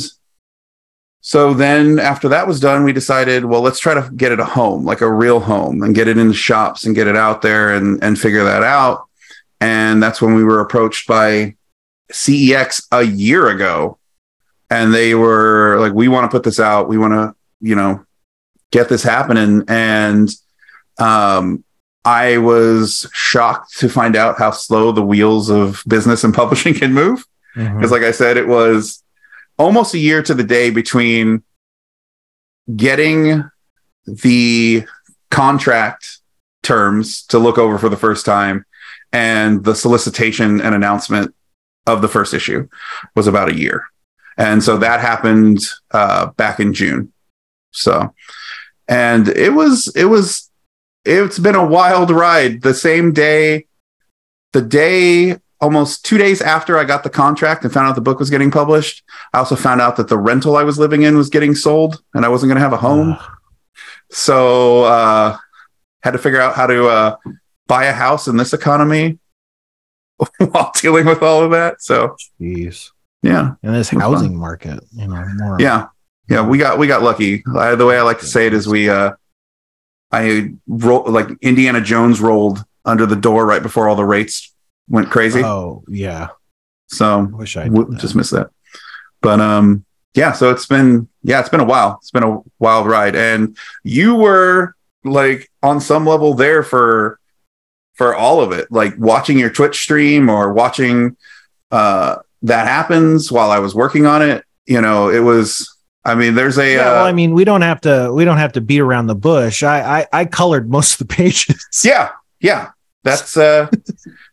[1.21, 4.45] so then after that was done, we decided, well, let's try to get it a
[4.45, 7.41] home, like a real home, and get it in the shops and get it out
[7.41, 9.07] there and, and figure that out.
[9.59, 11.55] And that's when we were approached by
[12.11, 13.97] CEX a year ago.
[14.69, 16.87] And they were like, we want to put this out.
[16.87, 18.05] We want to, you know,
[18.71, 19.63] get this happening.
[19.67, 20.29] And
[20.97, 21.63] um,
[22.05, 26.93] I was shocked to find out how slow the wheels of business and publishing can
[26.93, 27.25] move
[27.57, 27.75] Mhm.
[27.75, 29.03] because like i said it was
[29.57, 31.43] almost a year to the day between
[32.75, 33.43] getting
[34.05, 34.85] the
[35.31, 36.19] contract
[36.63, 38.65] terms to look over for the first time
[39.11, 41.33] and the solicitation and announcement
[41.85, 42.67] of the first issue
[43.15, 43.85] was about a year.
[44.37, 45.59] And so that happened
[45.91, 47.11] uh, back in june.
[47.71, 48.13] So
[48.87, 50.49] and it was it was
[51.05, 52.61] it's been a wild ride.
[52.61, 53.65] The same day
[54.53, 58.19] the day almost two days after I got the contract and found out the book
[58.19, 59.03] was getting published,
[59.33, 62.25] I also found out that the rental I was living in was getting sold and
[62.25, 63.17] I wasn't going to have a home.
[64.09, 65.37] So, uh,
[66.03, 67.15] had to figure out how to uh,
[67.67, 69.19] buy a house in this economy
[70.37, 71.81] while dealing with all of that.
[71.81, 72.91] So, Jeez.
[73.23, 75.57] yeah, In this housing market, you know, more.
[75.59, 75.87] yeah,
[76.29, 77.43] yeah, we got we got lucky.
[77.55, 79.11] I, the way I like to say it is, we uh,
[80.11, 84.53] I roll like Indiana Jones rolled under the door right before all the rates
[84.89, 85.43] went crazy.
[85.43, 86.29] Oh, yeah.
[86.87, 88.49] So I wish I w- just missed that.
[89.21, 89.83] But um,
[90.13, 90.31] yeah.
[90.31, 91.97] So it's been yeah, it's been a while.
[92.01, 97.19] It's been a wild ride, and you were like on some level there for
[97.95, 101.17] for all of it, like watching your Twitch stream or watching
[101.71, 104.45] uh that happens while I was working on it.
[104.65, 105.73] You know, it was.
[106.05, 108.37] I mean, there's a Yeah, uh, well, I mean, we don't have to we don't
[108.37, 109.61] have to beat around the bush.
[109.61, 111.81] I I, I colored most of the pages.
[111.83, 112.69] yeah, yeah.
[113.03, 113.69] That's uh,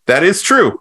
[0.06, 0.80] that is true.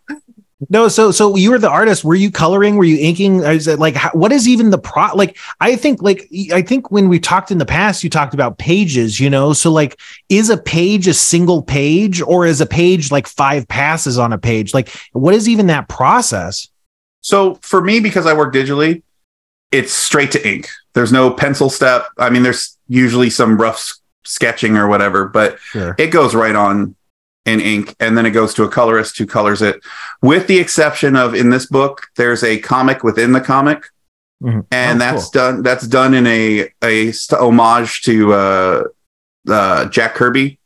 [0.70, 2.06] No, so so you were the artist.
[2.06, 2.78] Were you coloring?
[2.78, 3.44] Were you inking?
[3.44, 5.14] Is it like how, what is even the pro?
[5.14, 8.58] Like I think like I think when we talked in the past, you talked about
[8.58, 9.20] pages.
[9.20, 10.00] You know, so like
[10.30, 14.38] is a page a single page or is a page like five passes on a
[14.38, 14.74] page?
[14.74, 16.70] Like what is even that process?
[17.22, 19.02] So for me, because I work digitally,
[19.72, 20.70] it's straight to ink.
[20.94, 22.06] There's no pencil step.
[22.18, 23.94] I mean, there's usually some rough
[24.24, 25.96] sketching or whatever, but Sure.
[25.98, 26.96] it goes right on
[27.46, 29.82] in ink and then it goes to a colorist who colors it
[30.22, 33.86] with the exception of in this book there's a comic within the comic
[34.42, 34.66] Mhm.
[34.72, 38.84] and Oh, that's done that's done in a a st- homage to uh
[39.50, 40.58] uh jack kirby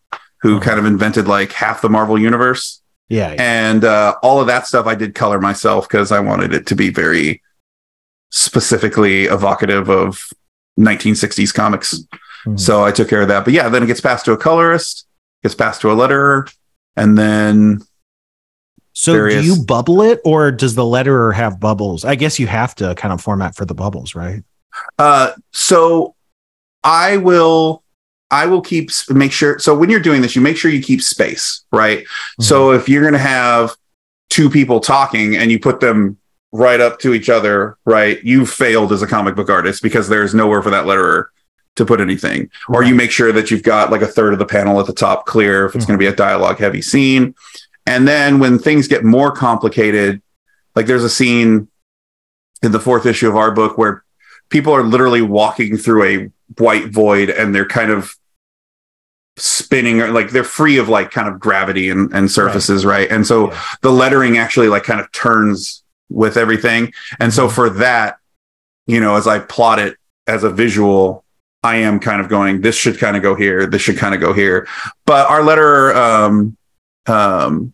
[0.42, 3.34] who kind of invented like half the marvel universe Yeah.
[3.34, 3.36] yeah.
[3.40, 6.76] and uh all of that stuff i did color myself because i wanted it to
[6.76, 7.42] be very
[8.32, 10.28] specifically evocative of
[10.80, 12.00] 1960s comics
[12.46, 12.60] Mhm.
[12.60, 13.44] so I took care of that.
[13.46, 15.06] But yeah, then it gets passed to a colorist,
[15.44, 16.48] gets passed to a letterer,
[16.98, 17.82] and then
[18.94, 22.04] So various- do you bubble it or does the letterer have bubbles?
[22.04, 24.44] I guess you have to kind of format for the bubbles, right?
[25.00, 26.14] uh so
[26.84, 27.84] I will
[28.30, 31.02] I will keep make sure so when you're doing this, you make sure you keep
[31.02, 32.06] space, right?
[32.42, 33.76] So if you're gonna have
[34.30, 36.18] two people talking and you put them
[36.52, 40.36] right up to each other, right, you failed as a comic book artist because there's
[40.36, 41.26] nowhere for that letterer
[41.78, 42.50] to put anything.
[42.68, 44.94] Or you make sure that you've got like a third of the panel at the
[44.94, 46.12] top clear if it's going to mm-hmm.
[46.12, 47.34] be a dialogue heavy scene.
[47.86, 50.22] And then when things get more complicated,
[50.76, 51.70] like there's a scene
[52.62, 54.04] in the fourth issue of our book where
[54.50, 58.16] people are literally walking through a white void and they're kind of
[59.38, 63.26] spinning or like they're free of like kind of gravity and, and surfaces right, and
[63.26, 63.62] so Yeah.
[63.82, 67.56] the lettering actually like kind of turns with everything and so mm-hmm.
[67.56, 68.18] for that
[68.88, 71.26] you know as i plot it as a visual
[71.64, 74.22] i am kind of going this should kind of go here this should kind of
[74.22, 74.68] go here
[75.06, 76.56] but our letter um
[77.08, 77.74] um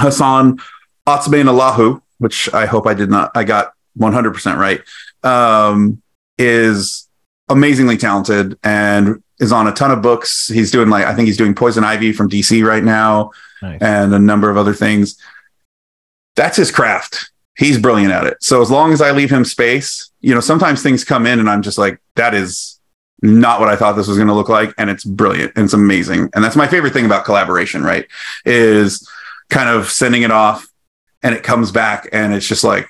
[0.00, 0.58] hassan
[1.06, 4.80] Otsmane-Elhaou, which I hope I did not, I got 100% right,
[5.22, 6.02] um,
[6.36, 7.08] is
[7.48, 10.48] amazingly talented and is on a ton of books.
[10.48, 13.30] He's doing like, I think he's doing Poison Ivy from DC right now
[13.62, 13.80] Nice.
[13.80, 15.16] and a number of other things.
[16.34, 17.30] That's his craft.
[17.56, 18.38] He's brilliant at it.
[18.42, 21.48] So as long as I leave him space, you know, sometimes things come in and
[21.48, 22.75] I'm just like, that is
[23.22, 24.74] not what I thought this was going to look like.
[24.78, 25.52] And it's brilliant.
[25.56, 26.30] And it's amazing.
[26.34, 28.06] And that's my favorite thing about collaboration, right?
[28.44, 29.08] Is
[29.50, 30.66] kind of sending it off
[31.22, 32.88] and it comes back and it's just like,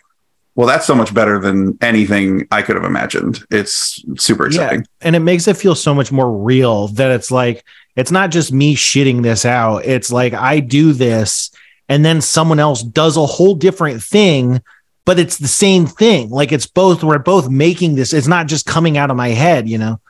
[0.55, 3.45] well, that's so much better than anything I could have imagined.
[3.51, 4.87] It's super exciting.
[5.03, 7.65] and it makes it feel so much more real that it's like
[7.95, 11.51] it's not just me shitting this out it's like i do this
[11.89, 14.61] and then someone else does a whole different thing
[15.05, 18.67] but it's the same thing like it's both we're both making this it's not just
[18.67, 20.01] coming out of my head you know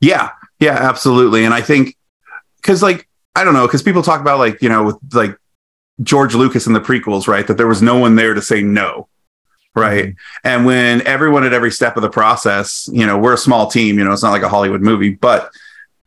[0.00, 0.30] Yeah,
[0.60, 1.44] yeah, absolutely.
[1.44, 1.96] And I think
[2.56, 5.36] because like I don't know, because people talk about like you know with like
[6.02, 7.46] George Lucas in the prequels, right?
[7.46, 9.08] That there was no one there to say no,
[9.74, 10.14] right?
[10.44, 13.98] And when everyone at every step of the process, you know, we're a small team,
[13.98, 15.50] you know, it's not like a Hollywood movie, but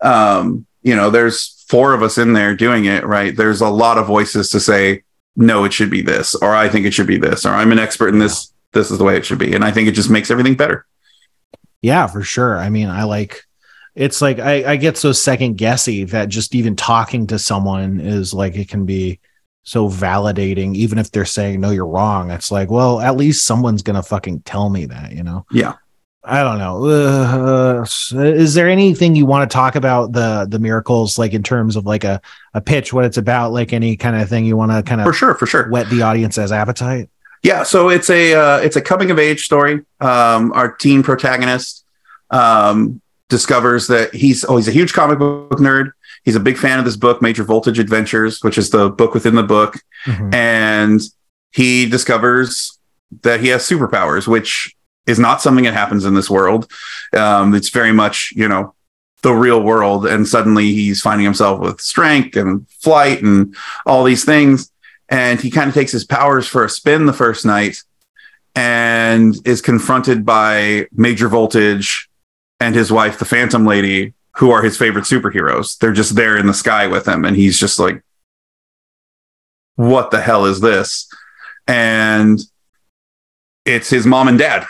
[0.01, 3.35] um, you know, there's four of us in there doing it, right?
[3.35, 5.03] There's a lot of voices to say
[5.35, 7.79] no, it should be this, or I think it should be this, or I'm an
[7.79, 8.51] expert in this.
[8.71, 10.85] This is the way it should be, and I think it just makes everything better.
[11.81, 13.45] yeah for sure i mean i like
[13.99, 18.33] it's like i, I get so second guessy that just even talking to someone is
[18.33, 19.19] like it can be
[19.63, 23.83] so validating even if they're saying no you're wrong it's like well at least someone's
[23.83, 25.73] gonna fucking tell me that you know Yeah.
[26.23, 31.19] i don't know uh, is there anything you want to talk about the the miracles
[31.19, 32.21] like in terms of like a
[32.53, 35.05] a pitch what it's about like any kind of thing you want to kind of
[35.07, 35.69] For sure, for sure.
[35.69, 37.09] whet the audience's appetite
[37.43, 39.75] Yeah, so it's a uh, it's a coming of age story.
[40.01, 41.85] Um, our teen protagonist
[42.31, 45.91] um, discovers that he's oh he's a huge comic book nerd.
[46.23, 49.35] He's a big fan of this book, Major Voltage Adventures, which is the book within
[49.35, 50.33] the book, Mhm.
[50.33, 51.01] and
[51.51, 52.77] he discovers
[53.21, 54.75] that he has superpowers, which
[55.07, 56.69] is not something that happens in this world.
[57.15, 58.73] Um, it's very much you know
[59.21, 63.55] the real world, and suddenly he's finding himself with strength and flight and
[63.85, 64.71] all these things
[65.11, 67.81] and he kind of takes his powers for a spin the first night
[68.55, 72.08] and is confronted by Major Voltage
[72.59, 75.77] and his wife, the Phantom Lady, who are his favorite superheroes.
[75.77, 78.01] They're just there in the sky with him, and he's just like,
[79.75, 81.07] What the hell is this?
[81.67, 82.39] And
[83.65, 84.63] it's his mom and dad.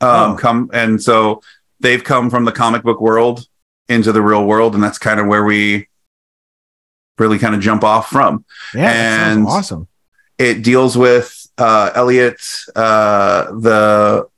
[0.00, 0.36] Um, Oh.
[0.38, 1.40] come and so
[1.80, 3.46] they've come from the comic book world
[3.88, 5.88] into the real world, and that's kind of where we
[7.18, 9.88] really kind of jump off from yeah And- awesome
[10.36, 12.38] it deals with uh, Elliot,
[12.74, 14.28] uh, the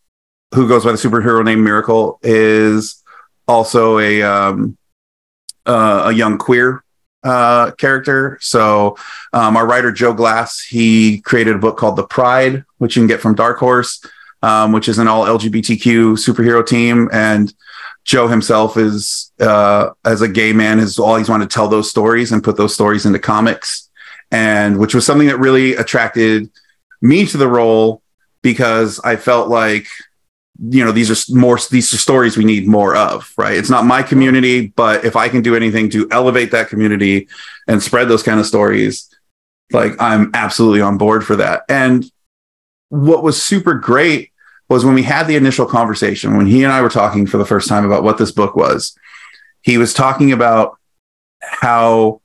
[0.55, 3.03] who goes by the superhero name Miracle, is
[3.46, 4.76] also a um,
[5.66, 6.82] uh, a young queer
[7.24, 8.38] uh, character.
[8.40, 8.96] So
[9.32, 13.09] um, our writer Joe Glass he created a book called The Pride, which you can
[13.09, 14.05] get from Dark Horse,
[14.42, 17.53] um, which is an all LGBTQ superhero team, and
[18.05, 22.32] Joe himself is uh, as a gay man has always wanted to tell those stories
[22.32, 23.88] and put those stories into comics
[24.30, 26.51] and which was something that really attracted
[27.01, 28.03] me to the role
[28.42, 29.86] because I felt like
[30.59, 33.57] you know these are more these are stories we need more of right?
[33.57, 37.29] It's not my community but if i can do anything to elevate that community
[37.69, 39.09] and spread those kind of stories
[39.73, 41.63] like i'm absolutely on board for that.
[41.69, 42.11] And
[42.89, 44.33] what was super great
[44.69, 47.47] was when we had the initial conversation when he and i were talking for the
[47.47, 48.97] first time about what this book was
[49.63, 50.79] he was talking about
[51.43, 52.21] how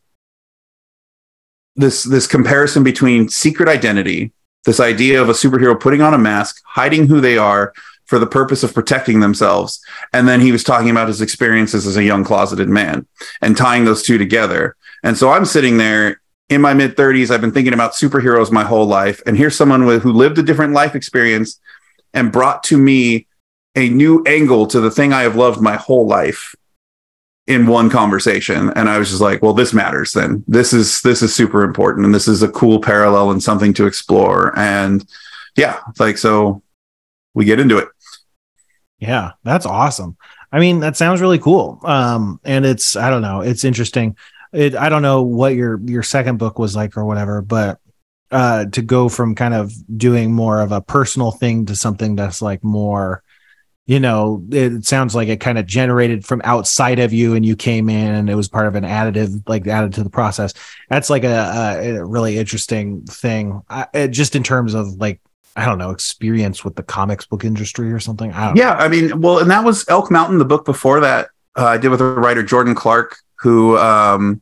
[1.76, 4.32] this this comparison between secret identity
[4.66, 7.74] this idea of a superhero putting on a mask hiding who they are
[8.14, 9.84] for the purpose of protecting themselves.
[10.14, 13.08] And then he was talking about his experiences as a young closeted man
[13.42, 14.76] and tying those two together.
[15.02, 18.64] And so i'm sitting there in my mid 30s i've been thinking about superheroes my
[18.64, 19.20] whole life.
[19.26, 21.60] And here's someone with, who lived a different life experience
[22.14, 23.26] and brought to me
[23.76, 26.54] a new angle to the thing i have loved my whole life
[27.48, 28.70] in one conversation.
[28.76, 30.44] And i was just like well this matters then.
[30.48, 32.06] This is this is super important.
[32.06, 34.56] And this is a cool parallel and something to explore.
[34.56, 35.04] And
[35.56, 36.62] yeah like so
[37.34, 37.88] we get into it
[39.04, 40.16] Yeah, that's awesome.
[40.52, 41.80] I mean, that sounds really cool.
[41.84, 44.16] Um, and it's I don't know, it's interesting.
[44.54, 47.80] It I don't know what your your second book was like or whatever, but
[48.32, 52.42] uh to go from kind of doing more of a personal thing to something that's
[52.42, 53.24] like more
[53.86, 57.58] you know, it sounds like it kind of generated from outside of you and you
[57.58, 60.54] came in and it was part of an additive, like added to the process.
[60.90, 63.62] That's like a, a, really interesting thing.
[63.70, 65.20] I, it, just in terms of like,
[65.56, 68.32] I don't know, experience with the comics book industry or something.
[68.32, 71.30] I don't Yeah, I mean, well, and that was Elk Mountain, the book before that
[71.56, 74.42] uh, I did with the writer Jordan Clark, who um,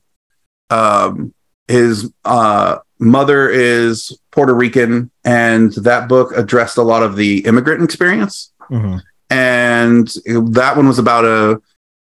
[0.70, 1.34] um,
[1.68, 7.84] his uh, mother is Puerto Rican, and that book addressed a lot of the immigrant
[7.84, 8.51] experience.
[8.70, 8.78] know.
[8.78, 9.01] Mhm.
[9.30, 10.07] and
[10.53, 11.59] that one was about a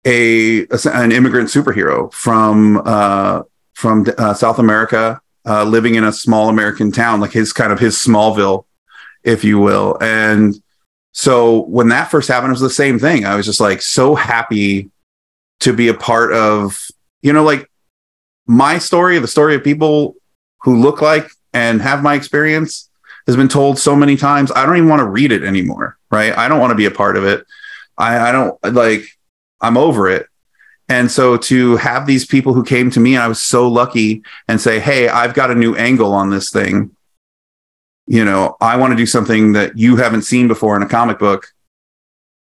[0.07, 3.43] a, an immigrant superhero from uh,
[3.75, 7.81] from uh, South America, uh, living in a small American town, like his kind of
[7.81, 8.65] his Smallville,
[9.27, 9.99] if you will.
[10.01, 10.59] And
[11.13, 13.27] so when that first happened, it was the same thing.
[13.27, 14.91] I was just like so happy
[15.61, 16.89] to be a part of,
[17.21, 17.69] you know, like
[18.47, 20.15] my story, the story of people
[20.63, 22.89] who look like and have my experience
[23.27, 24.53] has been told so many times.
[24.55, 25.99] I don't even want to read it anymore.
[26.11, 26.37] Right.
[26.37, 27.45] I don't want to be a part of it.
[27.99, 29.05] I, I don't like,
[29.61, 30.27] I'm over it.
[30.89, 34.23] And so to have these people who came to me, and I was so lucky
[34.47, 36.96] and say, Hey, I've got a new angle on this thing.
[38.07, 41.19] You know, I want to do something that you haven't seen before in a comic
[41.19, 41.49] book.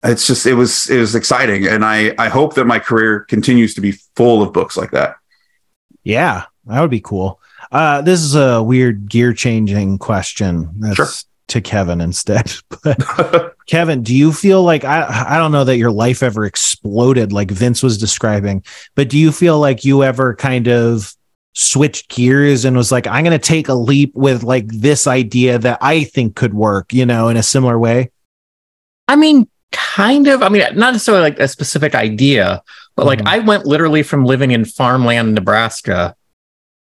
[0.02, 1.66] It's just, it was, it was exciting.
[1.68, 5.16] And I, I hope that my career continues to be full of books like that.
[6.04, 7.38] Yeah, that would be cool.
[7.70, 10.70] Uh, this is a weird gear changing question.
[10.78, 11.06] That's Sure.
[11.48, 12.52] to Kevin instead.
[12.82, 17.32] But Kevin, do you feel like I I don't know that your life ever exploded
[17.32, 18.64] like Vince was describing,
[18.96, 21.14] but do you feel like you ever kind of
[21.54, 25.78] switched gears and was like, I'm gonna take a leap with like this idea that
[25.80, 28.10] I think could work, you know, in a similar way?
[29.08, 30.42] I mean, kind of.
[30.42, 32.62] I mean, not necessarily like a specific idea,
[32.96, 33.28] but like Mhm.
[33.28, 36.14] I went literally from living in farmland, Nebraska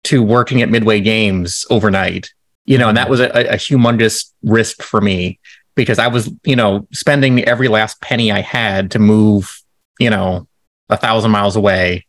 [0.05, 2.33] to working at Midway Games overnight,
[2.65, 5.39] you know, and that was a, a humongous risk for me
[5.75, 9.61] because I was, you know, spending every last penny I had to move,
[9.99, 10.47] you know,
[10.89, 12.07] a thousand miles away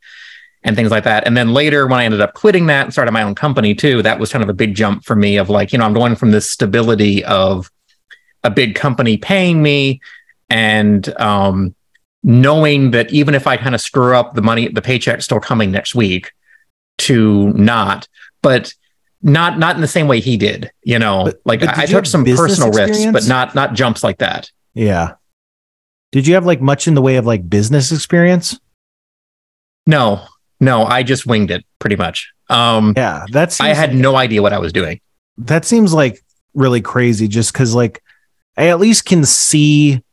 [0.64, 1.26] and things like that.
[1.26, 4.02] And then later, when I ended up quitting that and started my own company too,
[4.04, 6.16] that was kind of a big jump for me of like, you know, I'm going
[6.16, 7.72] from this stability of
[8.44, 10.02] a big company paying me
[10.50, 11.76] and um,
[12.24, 15.72] knowing that even if I kind of screw up, the money, the paycheck's still coming
[15.72, 16.32] next week
[17.00, 18.08] to not,
[18.42, 18.74] but
[19.24, 20.72] not not in the same way he did.
[20.84, 24.04] You know, But- like but I, I took some personal risks, but not not jumps
[24.04, 24.52] like that.
[24.74, 25.14] Yeah.
[26.12, 28.60] Did you have like much in the way of like business experience?
[29.88, 30.26] No,
[30.62, 32.32] no, I just winged it pretty much.
[32.50, 35.02] Um, Yeah, that's I had no idea what I was doing.
[35.38, 38.04] that seems like really crazy just because like
[38.58, 40.04] i at least can see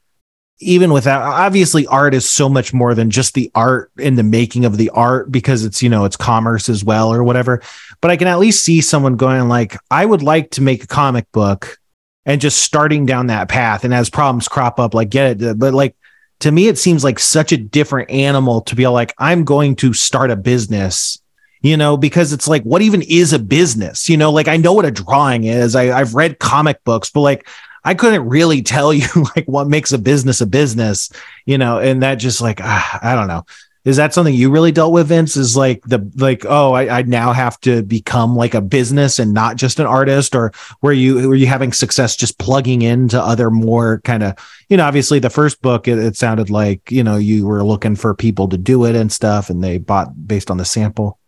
[0.60, 4.64] even without obviously art is so much more than just the art and the making
[4.64, 7.60] of the art because it's you know it's commerce as well or whatever
[8.00, 10.86] but i can at least see someone going like i would like to make a
[10.86, 11.76] comic book
[12.24, 15.74] and just starting down that path and as problems crop up like get it but
[15.74, 15.96] like
[16.40, 19.92] to me it seems like such a different animal to be like i'm going to
[19.92, 21.20] start a business
[21.60, 24.08] you know, because it's like, what even is a business?
[24.08, 25.74] You know, like I know what a drawing is.
[25.74, 27.48] I, I've read comic books, but like
[27.84, 31.10] I couldn't really tell you like what makes a business a business,
[31.46, 33.44] you know, and that just like, ah, I don't know.
[33.88, 35.34] Is that something you really dealt with, Vince?
[35.34, 39.32] Is like the like, oh, I, I now have to become like a business and
[39.32, 43.50] not just an artist, or were you were you having success just plugging into other
[43.50, 44.34] more kind of,
[44.68, 47.96] you know, obviously the first book it, it sounded like you know you were looking
[47.96, 51.18] for people to do it and stuff, and they bought based on the sample.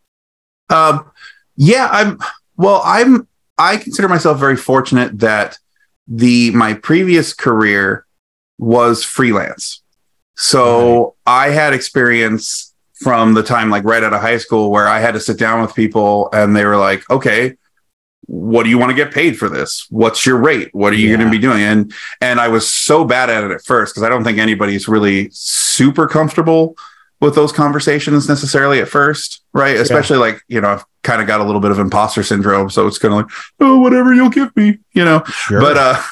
[0.68, 1.10] Um,
[1.56, 2.18] yeah, I'm.
[2.56, 3.26] Well, I'm.
[3.56, 5.58] I consider myself very fortunate that
[6.06, 8.04] the my previous career
[8.58, 9.82] was freelance.
[10.40, 14.98] So I had experience from the time like right out of high school where I
[14.98, 17.56] had to sit down with people and they were like, "Okay,
[18.22, 19.86] what do you want to get paid for this?
[19.90, 20.70] What's your rate?
[20.72, 23.50] What are you going to be doing?" And and I was so bad at it
[23.50, 26.74] at first because I don't think anybody's really super comfortable
[27.20, 29.76] with those conversations necessarily at first, right?
[29.76, 32.70] Especially like, you know, I've kind of got a little bit of imposter syndrome.
[32.70, 33.30] So it's kind of like,
[33.60, 35.22] oh, whatever you'll give me, you know.
[35.26, 35.60] Sure.
[35.60, 36.02] But uh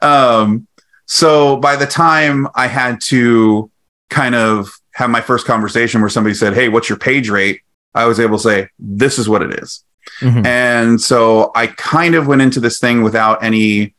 [0.40, 0.67] um
[1.08, 3.70] so by the time I had to
[4.10, 7.62] kind of have my first conversation where somebody said, Hey, what's your page rate?
[7.94, 9.84] I was able to say, This is what it is.
[10.20, 10.46] Mhm.
[10.46, 13.94] And so I kind of went into this thing without any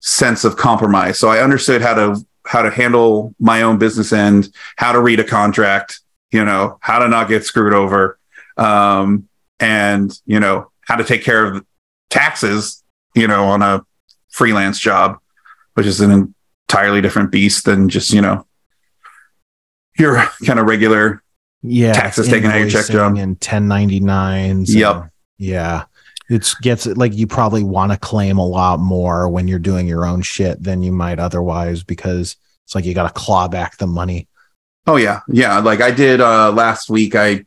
[0.00, 1.18] sense of compromise.
[1.18, 5.20] So I understood how to how to handle my own business end, how to read
[5.20, 6.00] a contract,
[6.30, 8.18] you know, how to not get screwed over,
[8.56, 9.28] um,
[9.60, 11.64] and you know how to take care of
[12.10, 12.82] taxes,
[13.14, 13.84] you know, on a
[14.30, 15.18] freelance job,
[15.78, 16.34] which is an
[16.68, 18.44] entirely different beast than just you know
[19.96, 21.22] your kind of regular
[21.62, 23.16] yeah, taxes taken out of your check job.
[23.16, 24.74] and 1099s.
[24.74, 24.96] Yep.
[24.96, 25.84] and- yeah.
[26.28, 30.04] It's gets like you probably want to claim a lot more when you're doing your
[30.04, 33.86] own shit than you might otherwise because It's like you got to claw back the
[33.86, 34.26] money.
[34.88, 35.58] Oh yeah, yeah.
[35.60, 37.14] Like I did uh, last week.
[37.14, 37.46] I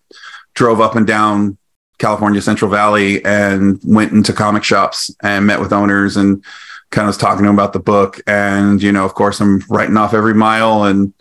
[0.55, 1.57] drove up and down
[1.99, 6.43] California Central Valley and went into comic shops and met with owners and
[6.92, 8.22] kind of was talking to him about the book.
[8.28, 11.14] And you know, of course, I'm writing off every mile and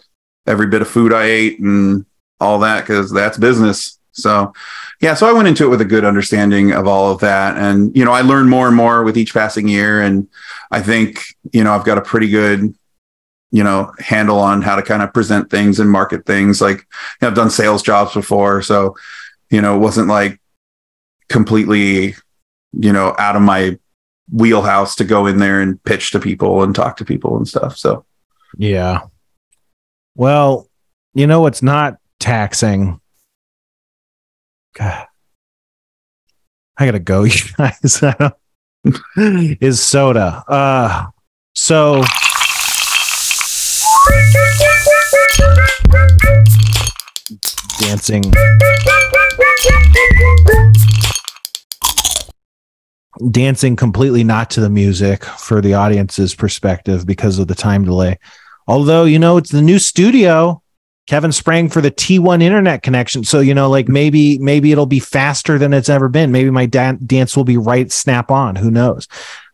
[0.47, 2.05] every bit of food I ate and
[2.41, 3.99] all that because that's business.
[4.13, 4.53] So
[5.01, 7.57] yeah, so I went into it with a good understanding of all of that.
[7.57, 10.03] And, you know, I learned more and more with each passing year.
[10.03, 10.29] And
[10.71, 12.75] I think, you know, I've got a pretty good,
[13.51, 16.61] you know, handle on how to kind of present things and market things.
[16.61, 16.87] Like, you
[17.23, 18.61] know, I've done sales jobs before.
[18.61, 18.95] So,
[19.49, 20.39] you know, it wasn't like
[21.31, 22.15] completely,
[22.73, 23.79] you know, out of my
[24.33, 27.77] wheelhouse to go in there and pitch to people and talk to people and stuff.
[27.77, 28.05] So,
[28.57, 29.03] Yeah.
[30.15, 30.69] Well,
[31.15, 33.01] you know what's not taxing?
[34.75, 35.07] God.
[36.77, 38.03] I gotta go, you guys.
[39.17, 40.43] is soda.
[40.49, 41.07] Uh
[41.55, 42.03] so
[47.79, 48.23] dancing
[53.31, 58.19] dancing completely not to the music for the audience's perspective because of the time delay.
[58.67, 60.63] Although, you know, it's the new studio.
[61.07, 63.25] Kevin sprang for the T1 internet connection.
[63.25, 66.31] So, you know, like maybe, maybe it'll be faster than it's ever been.
[66.31, 68.55] Maybe my dan- dance will be right snap on.
[68.57, 69.09] Who knows?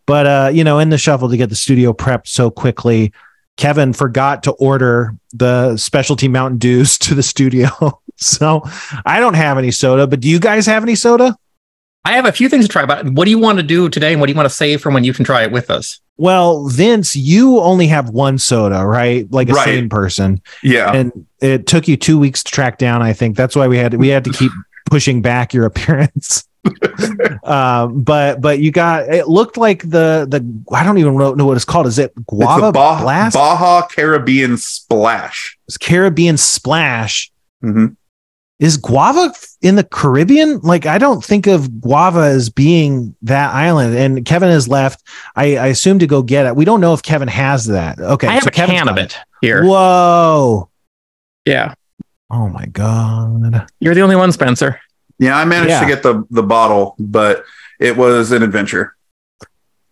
[0.06, 3.12] But, uh, you know, in the shuffle to get the studio prepped so quickly,
[3.56, 7.68] Kevin forgot to order the specialty Mountain Dews to the studio.
[8.16, 8.62] so
[9.04, 11.36] I don't have any soda, but do you guys have any soda?
[12.06, 13.04] I have a few things to try about.
[13.10, 14.90] What do you want to do today, and what do you want to save for
[14.90, 16.00] when you can try it with us?
[16.18, 19.30] Well, Vince, you only have one soda, right?
[19.30, 19.64] Like a Right.
[19.64, 20.40] sane person.
[20.62, 20.92] yeah.
[20.92, 23.02] and it took you two weeks to track down.
[23.02, 24.50] I think that's why we had we had to keep
[24.90, 26.44] pushing back your appearance.
[27.44, 30.40] um, but but you got it looked like the the
[30.74, 31.86] I don't even know, know what it's called.
[31.86, 33.34] Is it guava Baja, blast?
[33.34, 35.58] Baja Caribbean Splash.
[35.68, 37.30] It's Caribbean splash.
[37.60, 37.86] hmm
[38.58, 40.60] Is guava in the Caribbean?
[40.60, 43.94] Like I don't think of guava as being that island.
[43.96, 45.06] And Kevin has left.
[45.34, 46.56] I, I assume to go get it.
[46.56, 47.98] We don't know if Kevin has that.
[47.98, 49.04] Okay, I have so a Kevin's can of gone.
[49.04, 49.62] it here.
[49.64, 50.70] Whoa!
[51.44, 51.74] Yeah,
[52.30, 53.66] Oh my god!
[53.78, 54.80] you're the only one, Spencer.
[55.18, 55.80] Yeah, I managed Yeah.
[55.80, 57.44] to get the the bottle, but
[57.78, 58.94] it was an adventure.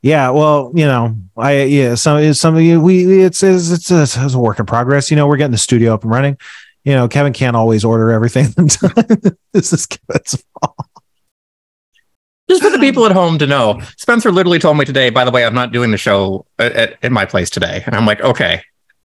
[0.02, 4.02] Yeah, well, you know, I yeah, some some of you we it's it's it's a,
[4.02, 5.10] it's a work in progress.
[5.10, 6.36] You know, we're getting the studio up and running.
[6.84, 8.48] You know, Kevin can't always order everything.
[8.58, 8.92] in time.
[9.52, 10.76] this is Kevin's fault.
[12.50, 15.10] Just for the people at home to know, Spencer literally told me today.
[15.10, 17.94] By the way, I'm not doing the show at, at, at my place today, and
[17.94, 18.62] I'm like, okay.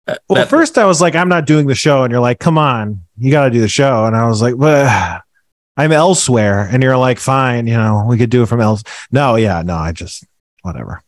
[0.07, 2.39] Uh, Well, that- first I was like, I'm not doing the show, and you're like,
[2.39, 5.21] come on, you got to do the show, and I was like, well,
[5.77, 8.83] I'm elsewhere, and you're like, fine, you know, we could do it from else.
[9.11, 10.25] No, yeah, no, I just
[10.63, 11.01] whatever.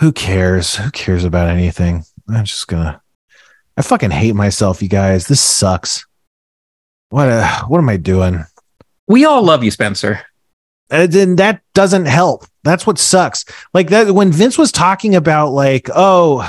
[0.00, 0.74] Who cares?
[0.74, 2.02] Who cares about anything?
[2.28, 3.00] I'm just gonna.
[3.76, 5.26] I fucking hate myself, you guys.
[5.26, 6.06] This sucks.
[7.10, 7.28] What?
[7.28, 8.44] Uh, what am I doing?
[9.06, 10.22] we all love you, Spencer.
[10.90, 12.44] And then that doesn't help.
[12.64, 13.44] That's what sucks.
[13.72, 16.40] Like that when Vince was talking about like, oh,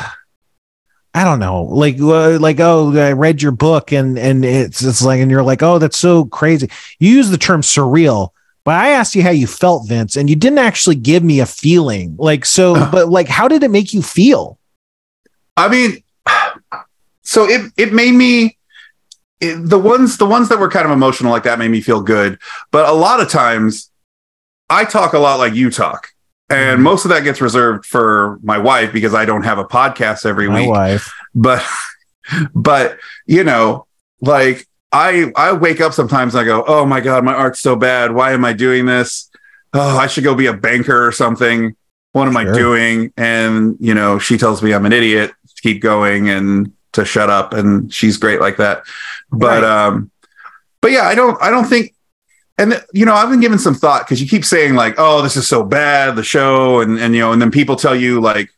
[1.14, 5.04] I don't know, like uh, like oh, I read your book and and it's it's
[5.04, 6.70] like and you're like, oh, that's so crazy.
[7.00, 8.30] You use the term surreal,
[8.64, 11.46] but I asked you how you felt, Vince, and you didn't actually give me a
[11.46, 12.16] feeling.
[12.18, 14.58] Like so, but like, how did it make you feel?
[15.56, 16.03] I mean,
[17.24, 18.58] so it it made me
[19.42, 22.02] it, the ones the ones that were kind of emotional like that made me feel
[22.02, 22.38] good.
[22.72, 23.90] But a lot of times,
[24.70, 26.10] I talk a lot like you talk,
[26.50, 26.84] and Mhm.
[26.84, 30.48] most of that gets reserved for my wife because I don't have a podcast every
[30.48, 30.70] My week.
[30.70, 31.12] wife.
[31.36, 31.66] But
[32.56, 33.86] but you know,
[34.22, 37.76] like I I wake up sometimes and I go, oh my god, my art's so
[37.76, 38.14] bad.
[38.14, 39.30] Why am I doing this?
[39.74, 41.76] Oh, I should go be a banker or something.
[42.12, 43.12] What am I doing?
[43.18, 47.54] And you know, she tells me I'm an idiot keep going and to shut up,
[47.54, 48.84] and she's great like that.
[49.32, 50.12] But um,
[50.82, 51.94] but yeah, I don't I don't think.
[52.58, 55.36] And you know, I've been given some thought because you keep saying like, "Oh, this
[55.36, 58.50] is so bad," the show, and and you know, and then people tell you like,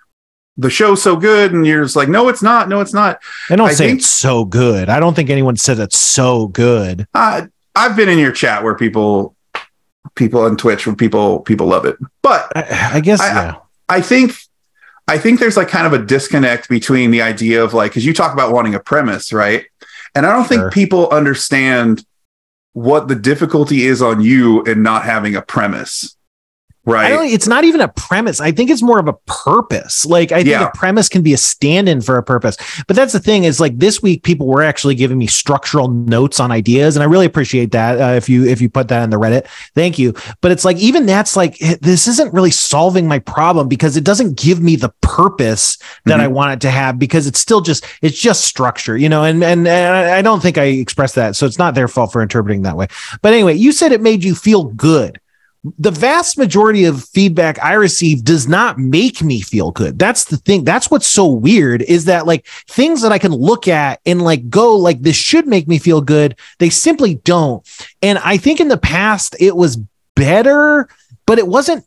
[0.57, 2.67] "The show's so good," and you're just like, "No, it's not.
[2.67, 3.19] No, it's not."
[3.49, 4.89] I don't I say think- it's so good.
[4.89, 7.07] I don't think anyone said it's so good.
[7.13, 9.33] Uh, I've been in your chat where people,
[10.15, 13.55] people on Twitch, where people people love it, but I, I guess I- yeah.
[13.87, 14.35] I think,
[15.07, 18.13] I think there's like kind of a disconnect between the idea of like, because you
[18.13, 19.65] talk about wanting a premise, right?
[20.15, 20.61] And I don't Sure.
[20.61, 22.05] think people understand
[22.73, 26.14] what the difficulty is on you in not having a premise.
[26.85, 27.31] Right?
[27.31, 28.39] It's not even a premise.
[28.39, 30.05] I think it's more of a purpose.
[30.05, 30.67] Like I think Yeah.
[30.67, 32.57] a premise can be a stand-in for a purpose.
[32.87, 36.39] But that's the thing is like this week people were actually giving me structural notes
[36.39, 37.99] on ideas, and I really appreciate that.
[37.99, 40.13] Uh, if you if you put that in the Reddit, thank you.
[40.41, 44.03] But it's like even that's like eh, this isn't really solving my problem because it
[44.03, 47.85] doesn't give me the purpose that I want it to have because it's still just
[48.01, 49.23] it's just structure, you know.
[49.23, 52.11] And and, and I I don't think I expressed that, so it's not their fault
[52.11, 52.87] for interpreting that way.
[53.21, 55.19] But anyway, you said it made you feel good
[55.77, 59.97] the vast majority of feedback I receive does not make me feel good.
[59.97, 60.63] That's the thing.
[60.63, 64.49] That's what's so weird is that like things that I can look at and like
[64.49, 66.37] go like this should make me feel good.
[66.59, 67.67] They simply don't.
[68.01, 69.77] And I think in the past it was
[70.15, 70.87] better,
[71.25, 71.85] but it wasn't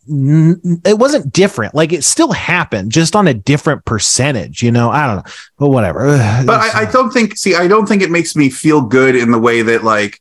[0.85, 1.75] it wasn't different.
[1.75, 4.91] Like it still happened just on a different percentage, you know.
[4.91, 5.33] I don't know.
[5.59, 6.07] But whatever.
[6.47, 9.31] But I, I don't think see i don't think it makes me feel good in
[9.31, 10.21] the way that like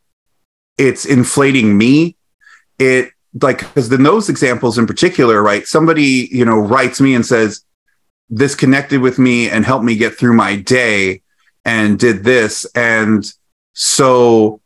[0.78, 2.16] it's inflating me
[2.80, 7.26] it like because in those examples in particular right somebody you know writes me and
[7.26, 7.64] says
[8.30, 11.22] this connected with me and helped me get through my day
[11.64, 12.66] and did this.
[12.76, 13.26] And
[13.74, 14.60] so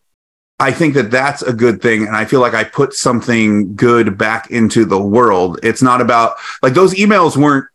[0.59, 4.17] i think that that's a good thing and i feel like i put something good
[4.17, 5.59] back into the world.
[5.63, 7.65] It's not about like those emails weren't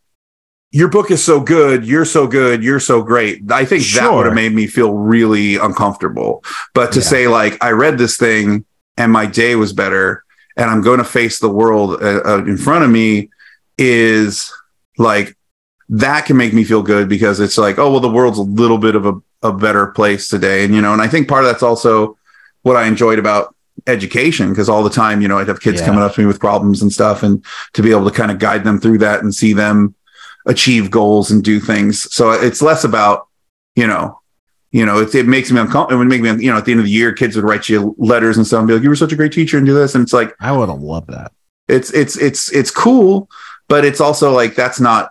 [0.71, 3.51] your book is so good you're so good you're so great.
[3.51, 6.43] I think that would have made me feel really uncomfortable.
[6.75, 7.05] But to Yeah.
[7.07, 8.65] say like i read this thing
[8.97, 10.25] and my day was better
[10.57, 13.29] and i'm going to face the world uh, uh, in front of me
[13.79, 14.53] is
[14.99, 15.37] like
[15.89, 18.79] that can make me feel good because it's like oh well the world's a little
[18.79, 21.51] bit of a, a better place today and you know and i think part of
[21.51, 22.17] that's also
[22.63, 23.55] what i enjoyed about
[23.87, 25.87] education because all the time you know i'd have kids Yeah.
[25.87, 27.45] coming up to me with problems and stuff and
[27.75, 29.95] to be able to kind of guide them through that and see them
[30.47, 33.29] achieve goals and do things so it's less about
[33.75, 34.19] you know
[34.73, 36.73] you know it, it makes me uncomfortable it would make me you know at the
[36.73, 38.89] end of the year kids would write you letters and stuff and be like you
[38.89, 41.09] were such a great teacher and do this and it's like I would have loved
[41.09, 41.33] that.
[41.69, 43.29] it's it's it's it's cool
[43.69, 45.11] but it's also like that's not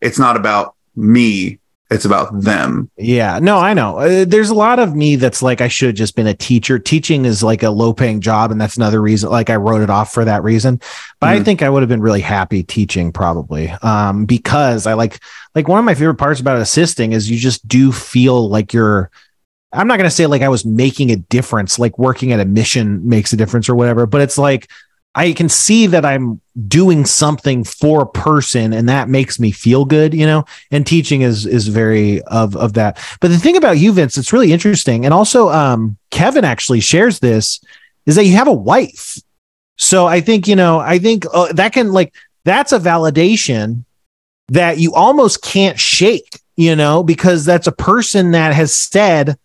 [0.00, 1.58] it's not about me
[1.90, 3.98] it's about them Yeah, no, I know.
[3.98, 6.78] Uh, there's a lot of me that's like I should have just been a teacher.
[6.78, 9.30] Teaching is like a low paying job, and that's another reason.
[9.30, 10.80] Like I wrote it off for that reason.
[11.20, 11.44] But I Mhm.
[11.44, 15.20] think I would have been really happy teaching probably, um, because I like
[15.54, 19.10] like one of my favorite parts about assisting is you just do feel like you're.
[19.72, 23.06] I'm not gonna say like I was making a difference, like working at a mission
[23.08, 24.68] makes a difference or whatever, but it's like
[25.16, 29.84] I can see that I'm doing something for a person, and that makes me feel
[29.84, 32.98] good, you know and teaching is is very of of that.
[33.20, 35.04] But the thing about you vince it's really interesting.
[35.04, 37.60] And also um kevin actually shares this
[38.06, 39.18] is that you have a wife.
[39.78, 42.14] So i think you know i think uh, that can like
[42.44, 43.84] that's a validation
[44.48, 49.36] that you almost can't shake you know because that's a person that has said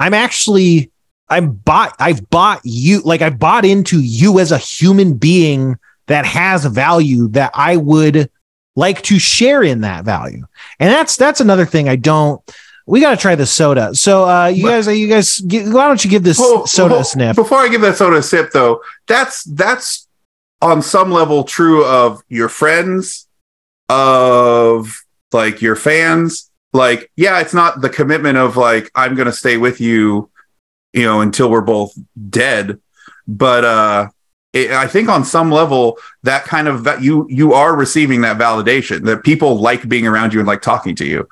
[0.00, 0.90] i'm actually
[1.30, 6.26] i'm bought i've bought you like i bought into you as a human being that
[6.26, 8.28] has value that i would
[8.76, 10.46] like to share in that value.
[10.78, 12.40] And that's that's another thing i don't
[12.86, 13.94] we got to try the soda.
[13.94, 17.00] So uh you But- guys you guys why don't you give this Whoa, soda whoa,
[17.00, 17.36] a sniff?
[17.36, 20.08] before i give that soda a sip though that's that's
[20.62, 23.26] on some level true of your friends
[23.88, 25.02] of
[25.32, 26.50] like your fans.
[26.72, 30.29] Like yeah it's not the commitment of like i'm gonna stay with you
[30.92, 31.92] you know until we're both
[32.30, 32.78] dead
[33.28, 34.08] but uh
[34.52, 38.38] it, i think on some level that kind of that you you are receiving that
[38.38, 41.28] validation that people like being around you and like talking to you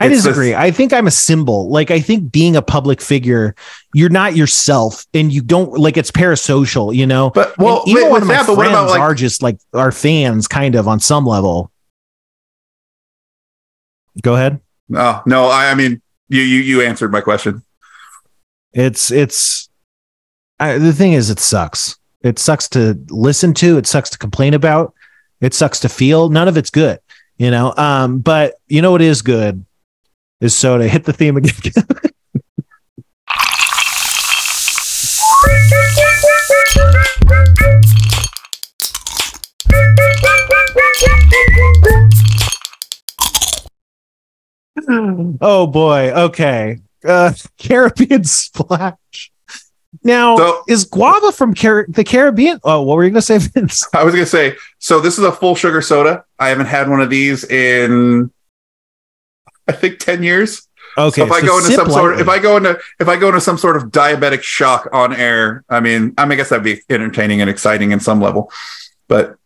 [0.00, 0.48] I It's disagree.
[0.48, 1.70] this- I think I'm a symbol.
[1.70, 3.54] Like I think being a public figure,
[3.94, 6.92] you're not yourself, and you don't like it's parasocial.
[6.92, 7.30] You know.
[7.30, 9.58] but And well even with, one of my that friends about like are just like
[9.74, 11.70] our fans, kind of on some level.
[14.22, 14.60] Go ahead.
[14.94, 17.62] oh no I, I mean you you you answered my question
[18.72, 19.68] It's it's
[20.58, 21.98] I, the thing is, it sucks.
[22.22, 23.78] It sucks to listen to.
[23.78, 24.94] It sucks to complain about.
[25.40, 26.28] It sucks to feel.
[26.28, 27.00] None of it's good.
[27.36, 27.74] You know.
[27.76, 28.20] Um.
[28.20, 29.64] But you know what is good
[30.40, 30.88] is soda.
[30.88, 31.52] Hit the theme again.
[45.40, 46.12] oh boy.
[46.12, 46.78] Okay.
[47.04, 49.32] Uh, Caribbean splash.
[50.02, 52.60] Now, So- is guava from Car- the Caribbean?
[52.64, 53.84] Oh, what were you going to say, Vince?
[53.94, 56.24] I was gonna say, so this is a full sugar soda.
[56.38, 58.30] I haven't had one of these in,
[59.68, 60.66] I think, ten years.
[60.98, 62.28] Okay, so if I go into some sort, of, if.
[62.28, 65.80] I go into, if I go into some sort of diabetic shock on air, I
[65.80, 68.50] mean, I mean, I guess that'd be entertaining and exciting in some level.
[69.08, 69.36] But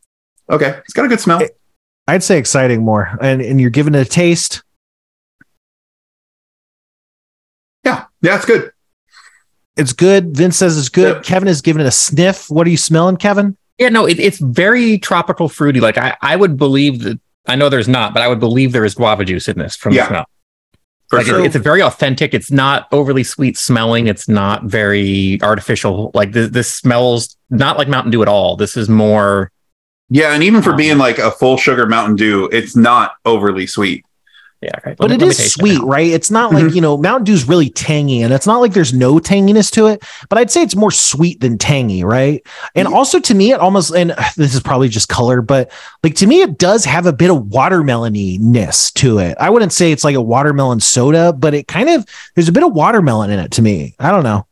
[0.50, 1.40] okay, it's got a good smell.
[2.08, 4.62] I'd say exciting more, and and you're giving it a taste.
[8.26, 8.72] Yeah, yeah, it's good.
[9.76, 10.36] It's good.
[10.36, 11.16] Vince says it's good.
[11.16, 11.24] Yep.
[11.24, 12.50] Kevin is giving it a sniff.
[12.50, 13.56] What are you smelling, Kevin?
[13.78, 15.80] Yeah, no, it, it's very tropical fruity.
[15.80, 18.84] Like I, I would believe that I know there's not, but I would believe there
[18.86, 20.24] is guava juice in this from Yeah, the smell.
[21.08, 21.44] For like it- sure.
[21.44, 22.32] it's a very authentic.
[22.32, 24.06] It's not overly sweet smelling.
[24.06, 26.10] It's not very artificial.
[26.14, 28.56] Like this, this smells not like Mountain Dew at all.
[28.56, 29.52] This is more.
[30.08, 33.66] yeah, and even for Um, being like a full sugar Mountain Dew, it's not overly
[33.66, 34.04] sweet.
[34.66, 34.96] Yeah, okay.
[34.98, 35.86] But me- it let me sweet, now.
[35.86, 36.10] right?
[36.10, 36.74] It's not like, Mhm.
[36.74, 40.02] you know, Mountain Dew's really tangy and it's not like there's no tanginess to it,
[40.28, 42.44] but I'd say it's more sweet than tangy, right?
[42.74, 45.70] And also to me, it almost, and this is probably just color, but
[46.02, 49.36] like to me, it does have a bit of watermelony-ness to it.
[49.38, 52.04] I wouldn't say it's like a watermelon soda, but it kind of,
[52.34, 53.94] there's a bit of watermelon in it to me.
[54.00, 54.46] I don't know.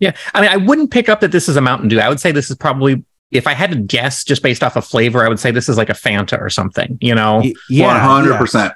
[0.00, 2.00] Yeah, I mean, I wouldn't pick up that this is a Mountain Dew.
[2.00, 4.86] I would say this is probably, if I had to guess, just based off of
[4.86, 6.96] flavor, I would say this is like a Fanta or something.
[7.00, 7.42] You know?
[7.68, 7.86] Yeah.
[7.88, 8.38] One hundred yeah.
[8.38, 8.72] percent.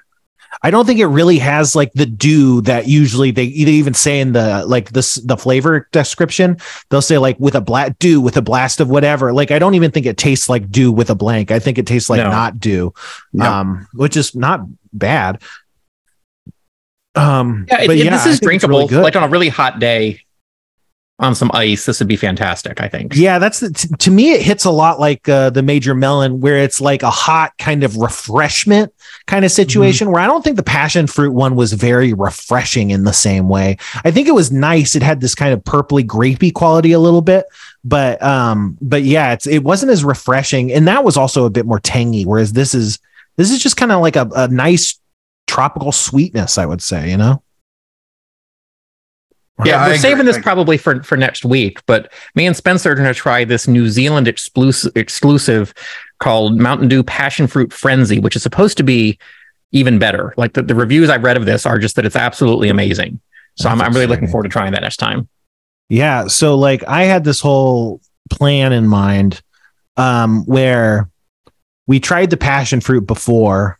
[0.62, 4.20] I don't think it really has like the dew that usually they they even say
[4.20, 6.59] in the like this the flavor description.
[6.90, 9.32] They'll say like with a black dew with a blast of whatever.
[9.32, 11.50] Like I don't even think it tastes like dew with a blank.
[11.50, 12.30] I think it tastes like No.
[12.30, 12.92] not dew,
[13.32, 13.61] Yeah.
[13.61, 14.61] um, which is not
[14.92, 15.40] bad.
[17.14, 18.86] Um, Yeah, it, but it- yeah, this is it's drinkable.
[18.88, 20.20] really like on a really hot day,
[21.23, 22.81] on some ice, this would be fantastic.
[22.81, 23.14] I think.
[23.14, 24.33] Yeah, that's the, t- to me.
[24.33, 27.85] It hits a lot like uh, the Major Melon, where it's like a hot kind
[27.85, 28.93] of refreshment
[29.27, 30.11] kind of situation.
[30.11, 33.79] Where I don't think the passion fruit one was very refreshing in the same way.
[34.05, 34.97] I think it was nice.
[34.97, 37.47] It had this kind of purpley grapey quality a little bit,
[37.85, 41.66] but um, but yeah, it's it wasn't as refreshing, and that was also a bit
[41.66, 42.25] more tangy.
[42.25, 42.99] Whereas this is
[43.37, 44.99] this is just kind of like a, a nice
[45.47, 47.09] tropical sweetness, I would say.
[47.11, 47.43] You know.
[49.64, 49.98] Yeah, I we're agree.
[49.98, 51.84] saving this probably for for next week.
[51.86, 55.74] But me and Spencer are going to try this New Zealand exclusive exclusive
[56.20, 59.18] called Mountain Dew Passion Fruit Frenzy, which is supposed to be
[59.72, 60.34] even better.
[60.36, 63.20] Like the, the reviews I've read of this are just that it's absolutely amazing.
[63.57, 65.28] So I'm, I'm really looking forward to trying that next time.
[65.88, 66.26] Yeah.
[66.26, 68.00] So like I had this whole
[68.30, 69.42] plan in mind
[69.98, 71.11] um where
[71.86, 73.78] we tried the passion fruit before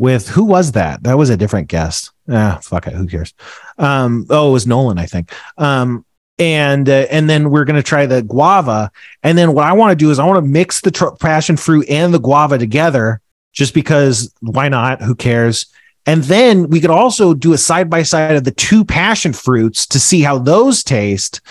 [0.00, 1.02] with who was that?
[1.02, 2.10] That was a different guest.
[2.26, 3.34] Ah, fuck it, who cares?
[3.76, 5.30] Um oh, it was Nolan, I think.
[5.58, 6.06] Um
[6.38, 8.90] and uh, and then we're to try the guava
[9.22, 11.58] and then what I want to do is I want to mix the tr- passion
[11.58, 13.20] fruit and the guava together
[13.52, 15.02] just because why not?
[15.02, 15.66] Who cares?
[16.06, 19.86] And then we could also do a side by side of the two passion fruits
[19.88, 21.42] to see how those taste.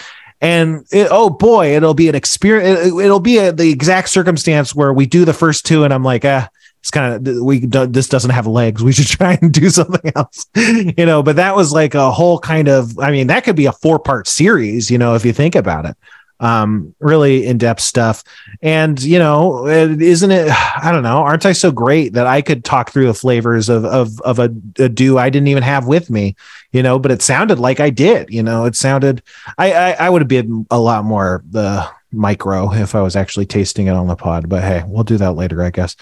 [0.42, 2.88] And it, oh boy, it'll be an experience.
[2.88, 6.04] It, will be a, the exact circumstance where we do the first two, and I'm
[6.04, 6.50] like, ah,
[6.80, 8.84] it's kind of we this doesn't have legs.
[8.84, 11.22] We should try and do something else, you know.
[11.22, 12.98] But that was like a whole kind of.
[13.00, 15.86] I mean, that could be a four part series, you know, if you think about
[15.86, 15.96] it.
[16.42, 18.24] Um, really in depth stuff.
[18.62, 20.50] And you know, isn't it?
[20.82, 21.18] I don't know.
[21.18, 24.46] Aren't I so great that I could talk through the flavors of of of a,
[24.78, 26.38] a dew I didn't even have with me?
[26.72, 28.30] You know, but it sounded like I did.
[28.30, 29.22] You know, it sounded.
[29.58, 33.46] I I, I would have been a lot more the micro if I was actually
[33.46, 34.48] tasting it on the pod.
[34.48, 35.96] But hey, we'll do that later, I guess.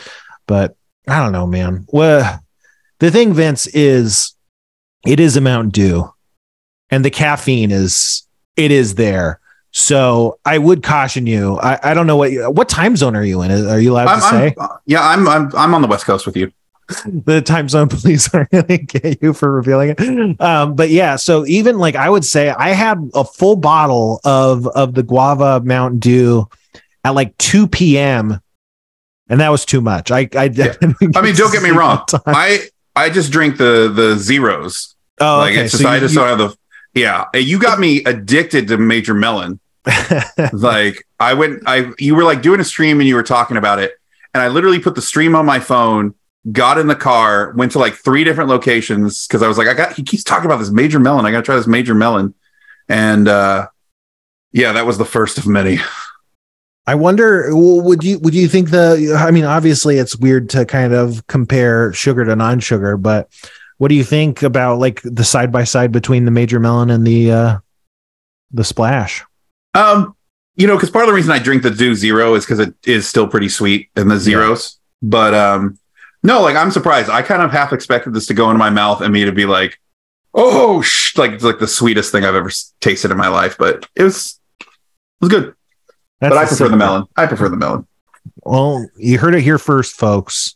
[0.47, 0.75] But
[1.07, 1.85] I don't know, man.
[1.91, 2.43] Well,
[2.99, 4.35] the thing, Vince, is
[5.05, 6.11] it is a Mountain Dew,
[6.89, 9.39] and the caffeine is it is there.
[9.71, 11.59] So I would caution you.
[11.59, 13.51] I, I don't know what what time zone are you in?
[13.51, 16.25] Are you allowed I'm, to say I'm, yeah, I'm, I'm I'm on the West Coast
[16.25, 16.51] with you.
[17.05, 20.41] the time zone police are going to get you for revealing it?
[20.41, 24.67] Um, but yeah, so even like I would say, I had a full bottle of
[24.67, 26.49] of the guava Mountain Dew
[27.03, 28.39] at like two p.m.
[29.29, 30.11] And that was too much.
[30.11, 30.45] I I,
[31.15, 32.03] I mean, don't get me wrong.
[32.25, 34.95] I I just drink the the zeros.
[35.19, 35.63] Oh, like okay.
[35.63, 36.57] it's just So I you- just you- don't have the
[36.93, 37.25] yeah.
[37.35, 39.59] You got me addicted to Major Melon.
[40.53, 43.79] like I went, I you were like doing a stream and you were talking about
[43.79, 43.93] it,
[44.33, 46.13] and I literally put the stream on my phone,
[46.51, 49.73] got in the car, went to like three different locations because I was like, I
[49.73, 51.25] got he keeps talking about this Major Melon.
[51.25, 52.33] I got to try this Major Melon,
[52.89, 53.67] and uh
[54.51, 55.79] yeah, that was the first of many.
[56.87, 59.15] I wonder, would you would you think the?
[59.19, 63.29] I mean, obviously, it's weird to kind of compare sugar to non-sugar, but
[63.77, 67.05] what do you think about like the side by side between the Major Melon and
[67.05, 67.57] the uh
[68.51, 69.23] the Splash?
[69.73, 70.15] Um,
[70.55, 72.73] you know, because part of the reason I drink the Dew Zero is because it
[72.85, 74.79] is still pretty sweet in the zeros.
[75.01, 75.77] But um,
[76.23, 77.09] no, like I'm surprised.
[77.09, 79.45] I kind of half expected this to go into my mouth and me to be
[79.45, 79.77] like,
[80.33, 83.57] oh, sh-, like it's like the sweetest thing I've ever s- tasted in my life.
[83.57, 84.67] But it was it
[85.19, 85.53] was good.
[86.19, 87.05] That's but I prefer the melon.
[87.15, 87.87] I prefer the melon.
[88.43, 90.55] Well, you heard it here first, folks.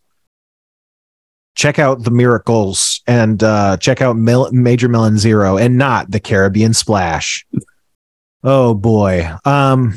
[1.55, 6.19] Check out the miracles and uh, check out Mil- Major Melon Zero and not the
[6.19, 7.45] Caribbean Splash.
[8.43, 9.29] Oh boy.
[9.45, 9.95] Um,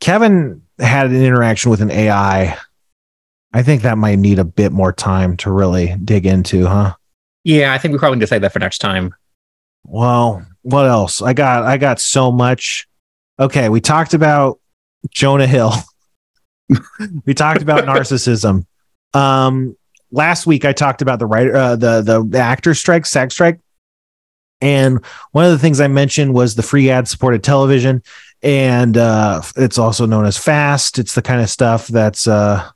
[0.00, 2.56] Kevin had an interaction with an AI.
[3.52, 6.94] I think that might need a bit more time to really dig into, huh?
[7.44, 9.14] Yeah, I think we probably need to save that for next time.
[9.84, 11.20] Well, what else?
[11.20, 12.88] I got I got so much.
[13.38, 14.60] Okay, we talked about
[15.10, 15.72] Jonah Hill.
[17.26, 18.66] we talked about narcissism.
[19.12, 19.76] Um,
[20.10, 23.60] last week I talked about the writer, uh, the the the actor strike, SAG strike,
[24.60, 28.02] and one of the things I mentioned was the free ad supported television,
[28.42, 30.98] and uh, it's also known as FAST.
[30.98, 32.70] It's the kind of stuff that's uh,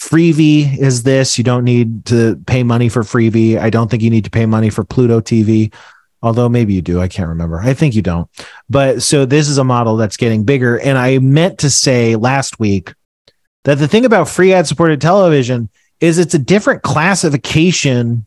[0.00, 1.36] Freevee is this.
[1.36, 3.58] You don't need to pay money for Freevee.
[3.58, 5.72] I don't think you need to pay money for Pluto TV
[6.22, 7.00] although maybe you do.
[7.00, 7.60] I can't remember.
[7.60, 8.28] I think you don't.
[8.68, 10.78] But so this is a model that's getting bigger.
[10.78, 12.92] And I meant to say last week
[13.64, 15.68] that the thing about free ad supported television
[16.00, 18.26] is it's a different classification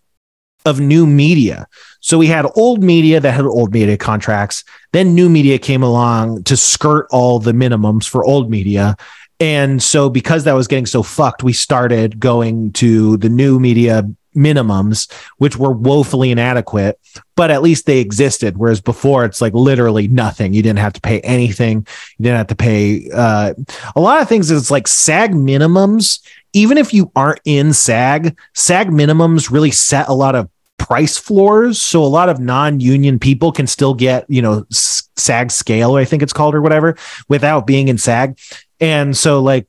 [0.65, 1.67] of new media.
[1.99, 4.63] So we had old media that had old media contracts.
[4.91, 8.95] Then new media came along to skirt all the minimums for old media.
[9.39, 14.09] And so because that was getting so fucked, we started going to the new media
[14.33, 16.99] minimums, which were woefully inadequate,
[17.35, 18.57] but at least they existed.
[18.57, 20.53] Whereas before, it's like literally nothing.
[20.53, 21.87] You didn't have to pay anything.
[22.17, 23.53] You didn't have to pay uh,
[23.95, 24.51] a lot of things.
[24.51, 26.19] It's like SAG minimums.
[26.53, 31.81] Even if you aren't in SAG, SAG minimums really set a lot of price floors.
[31.81, 36.21] So a lot of non-union people can still get, you know, SAG scale, I think
[36.21, 36.97] it's called or whatever,
[37.29, 38.37] without being in SAG.
[38.79, 39.67] And so like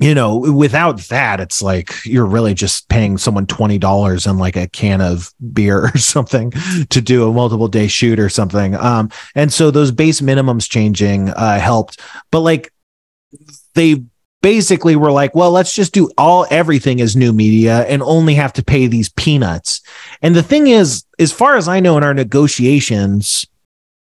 [0.00, 4.56] you know, without that, it's like you're really just paying someone twenty dollars and like
[4.56, 6.50] a can of beer or something
[6.90, 8.74] to do a multiple day shoot or something.
[8.74, 12.00] Um, and so those base minimums changing uh, helped,
[12.32, 12.72] but like
[13.74, 14.02] they
[14.42, 18.52] basically were like, well, let's just do all everything as new media and only have
[18.52, 19.80] to pay these peanuts.
[20.20, 23.46] And the thing is, as far as I know, in our negotiations,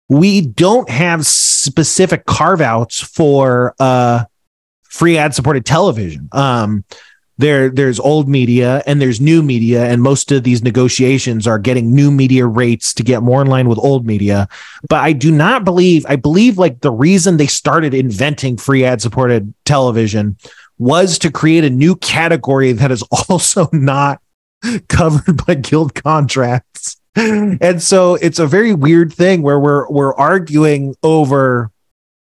[0.08, 4.24] we don't have specific carve outs for uh
[4.92, 6.28] free ad supported television.
[6.32, 6.84] Um,
[7.38, 11.92] there, there's old media and there's new media, and most of these negotiations are getting
[11.92, 14.48] new media rates to get more in line with old media.
[14.88, 19.00] But I do not believe, I believe like the reason they started inventing free ad
[19.00, 20.36] supported television
[20.78, 24.20] was to create a new category that is also not
[24.88, 27.00] covered by guild contracts.
[27.16, 31.71] And so it's a very weird thing where we're we're arguing over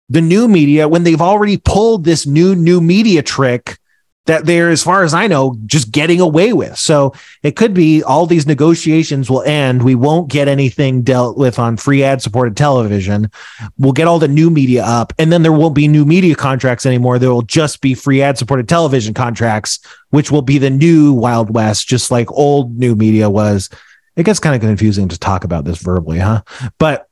[0.10, 3.78] the new media when they've already pulled this new new media trick
[4.26, 6.78] that they're as far as i know just getting away with.
[6.78, 9.84] So it could be all these negotiations will end.
[9.84, 13.30] We won't get anything dealt with on free ad supported television.
[13.78, 16.86] We'll get all the new media up and then there won't be new media contracts
[16.86, 17.20] anymore.
[17.20, 19.80] There will just be free ad supported television contracts
[20.12, 23.70] which will be the new wild west just like old new media was.
[24.16, 26.44] It gets kind of confusing to talk about this verbally huh?
[26.78, 27.10] But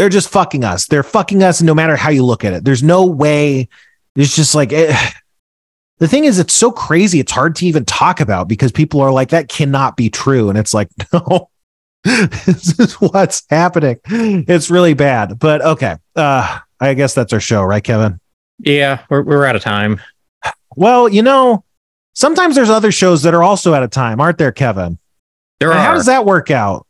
[0.00, 0.86] they're just fucking us.
[0.86, 2.64] They're fucking us no matter how you look at it.
[2.64, 3.68] There's no way.
[4.16, 4.96] It's just like it,
[5.98, 7.20] the thing is, it's so crazy.
[7.20, 10.48] It's hard to even talk about because people are like, that cannot be true.
[10.48, 11.50] And it's like, no,
[12.02, 13.98] this is what's happening.
[14.06, 15.38] It's really bad.
[15.38, 15.98] But okay.
[16.16, 18.20] Uh, I guess that's our show, right, Kevin?
[18.58, 20.00] Yeah, we're, we're out of time.
[20.76, 21.62] Well, you know,
[22.14, 24.98] sometimes there's other shows that are also out of time, aren't there, Kevin?
[25.58, 25.84] There And are.
[25.84, 26.86] How does that work out?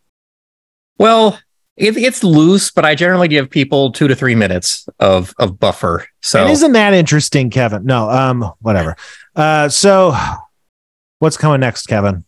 [0.96, 1.40] Well,
[1.80, 6.06] it, it's loose, but I generally give people two to three minutes of of buffer.
[6.20, 7.84] So And isn't that interesting, Kevin?
[7.84, 8.96] No, um, whatever.
[9.34, 10.14] Uh, so
[11.18, 12.24] what's coming next, Kevin?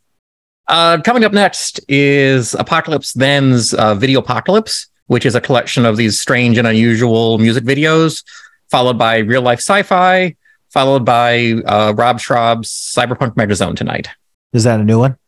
[0.69, 5.99] Uh, coming up next is Apocalypse Then's uh, Video Apocalypse, which is a collection of
[5.99, 8.25] these strange and unusual music videos,
[8.71, 10.35] followed by real life sci fi,
[10.71, 14.09] followed by uh, Rob Schraub's Cyberpunk Megazone tonight.
[14.55, 15.19] Is that a new one?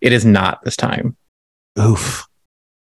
[0.00, 1.16] It is not this time.
[1.78, 2.26] Oof.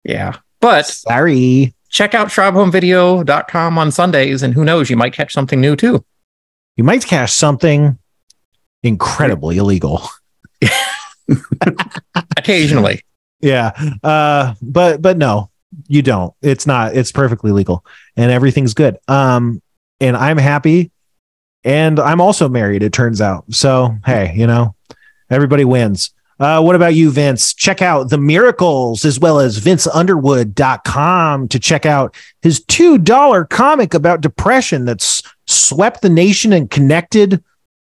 [0.03, 0.37] Yeah.
[0.61, 1.73] But Sorry.
[1.89, 6.05] check out SchraubHomeVideo.com on Sundays, and who knows, you might catch something new too.
[6.77, 7.97] You might catch something
[8.83, 10.07] incredibly illegal.
[12.37, 13.01] Occasionally.
[13.41, 13.71] Yeah.
[14.03, 15.49] Uh, but but no,
[15.87, 16.33] you don't.
[16.41, 16.95] It's not.
[16.95, 17.85] It's perfectly legal
[18.15, 18.97] and everything's good.
[19.07, 19.61] Um,
[19.99, 20.91] and I'm happy.
[21.63, 23.45] And I'm also married, it turns out.
[23.53, 24.75] So hey, you know,
[25.29, 26.11] everybody wins.
[26.41, 27.53] Uh, what about you, Vince?
[27.53, 34.21] Check out The Miracles as well as vinceunderwood.com to check out his $2 comic about
[34.21, 37.43] depression that's swept the nation and connected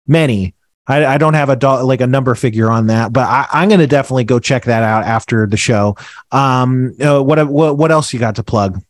[0.07, 0.56] many.
[0.88, 3.70] I, I don't have a do- like a number figure on that, but I, I'm
[3.70, 5.95] going to definitely go check that out after the show.
[6.34, 8.84] Um, uh, what what what else you got to plug?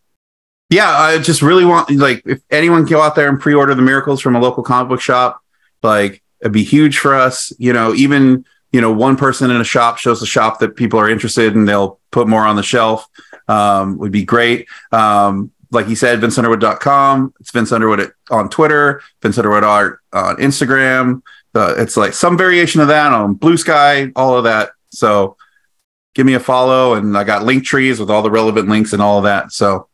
[0.71, 4.19] Yeah, I just really want like if anyone go out there and pre-order the miracles
[4.19, 5.43] from a local comic book shop,
[5.83, 7.53] like it'd be huge for us.
[7.59, 10.99] You know, even you know one person in a shop shows a shop that people
[10.99, 13.07] are interested and they'll put more on the shelf.
[13.47, 14.67] Um, would be great.
[14.91, 17.33] Um, like he said, vinceunderwood.com.
[17.39, 21.21] It's Vince Underwood at, on Twitter, Vince Underwood Art on Instagram.
[21.55, 24.71] Uh, it's like some variation of that on Bluesky, all of that.
[24.89, 25.37] So
[26.15, 29.01] give me a follow, and I got link trees with all the relevant links and
[29.01, 29.51] all of that.
[29.51, 29.87] So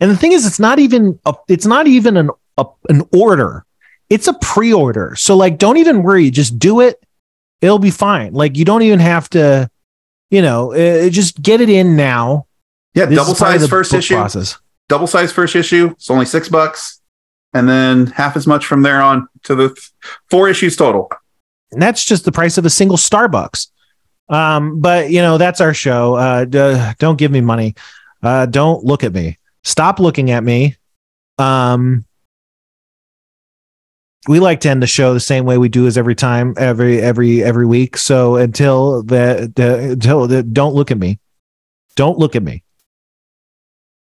[0.00, 3.64] And the thing is, it's not even a, it's not even an a, an order.
[4.08, 5.14] It's a pre-order.
[5.16, 6.30] So like, don't even worry.
[6.30, 7.00] Just do it.
[7.60, 8.32] It'll be fine.
[8.32, 9.70] Like you don't even have to,
[10.30, 12.46] you know, uh, just get it in now.
[12.94, 14.14] Yeah, This double size first issue.
[14.14, 14.58] process.
[14.88, 15.90] Double size first issue.
[15.92, 17.00] It's only six bucks,
[17.54, 19.90] and then half as much from there on to the th-
[20.30, 21.08] four issues total.
[21.70, 23.68] And that's just the price of a single Starbucks.
[24.28, 26.14] Um, but you know, that's our show.
[26.14, 27.74] Uh, d- don't give me money.
[28.22, 29.38] Uh, don't look at me.
[29.62, 30.76] Stop looking at me.
[31.38, 32.04] Um,
[34.30, 37.00] we like to end the show the same way we do as every time, every
[37.00, 37.96] every every week.
[37.96, 41.18] So until the, the until the, don't look at me.
[41.96, 42.62] Don't look at me.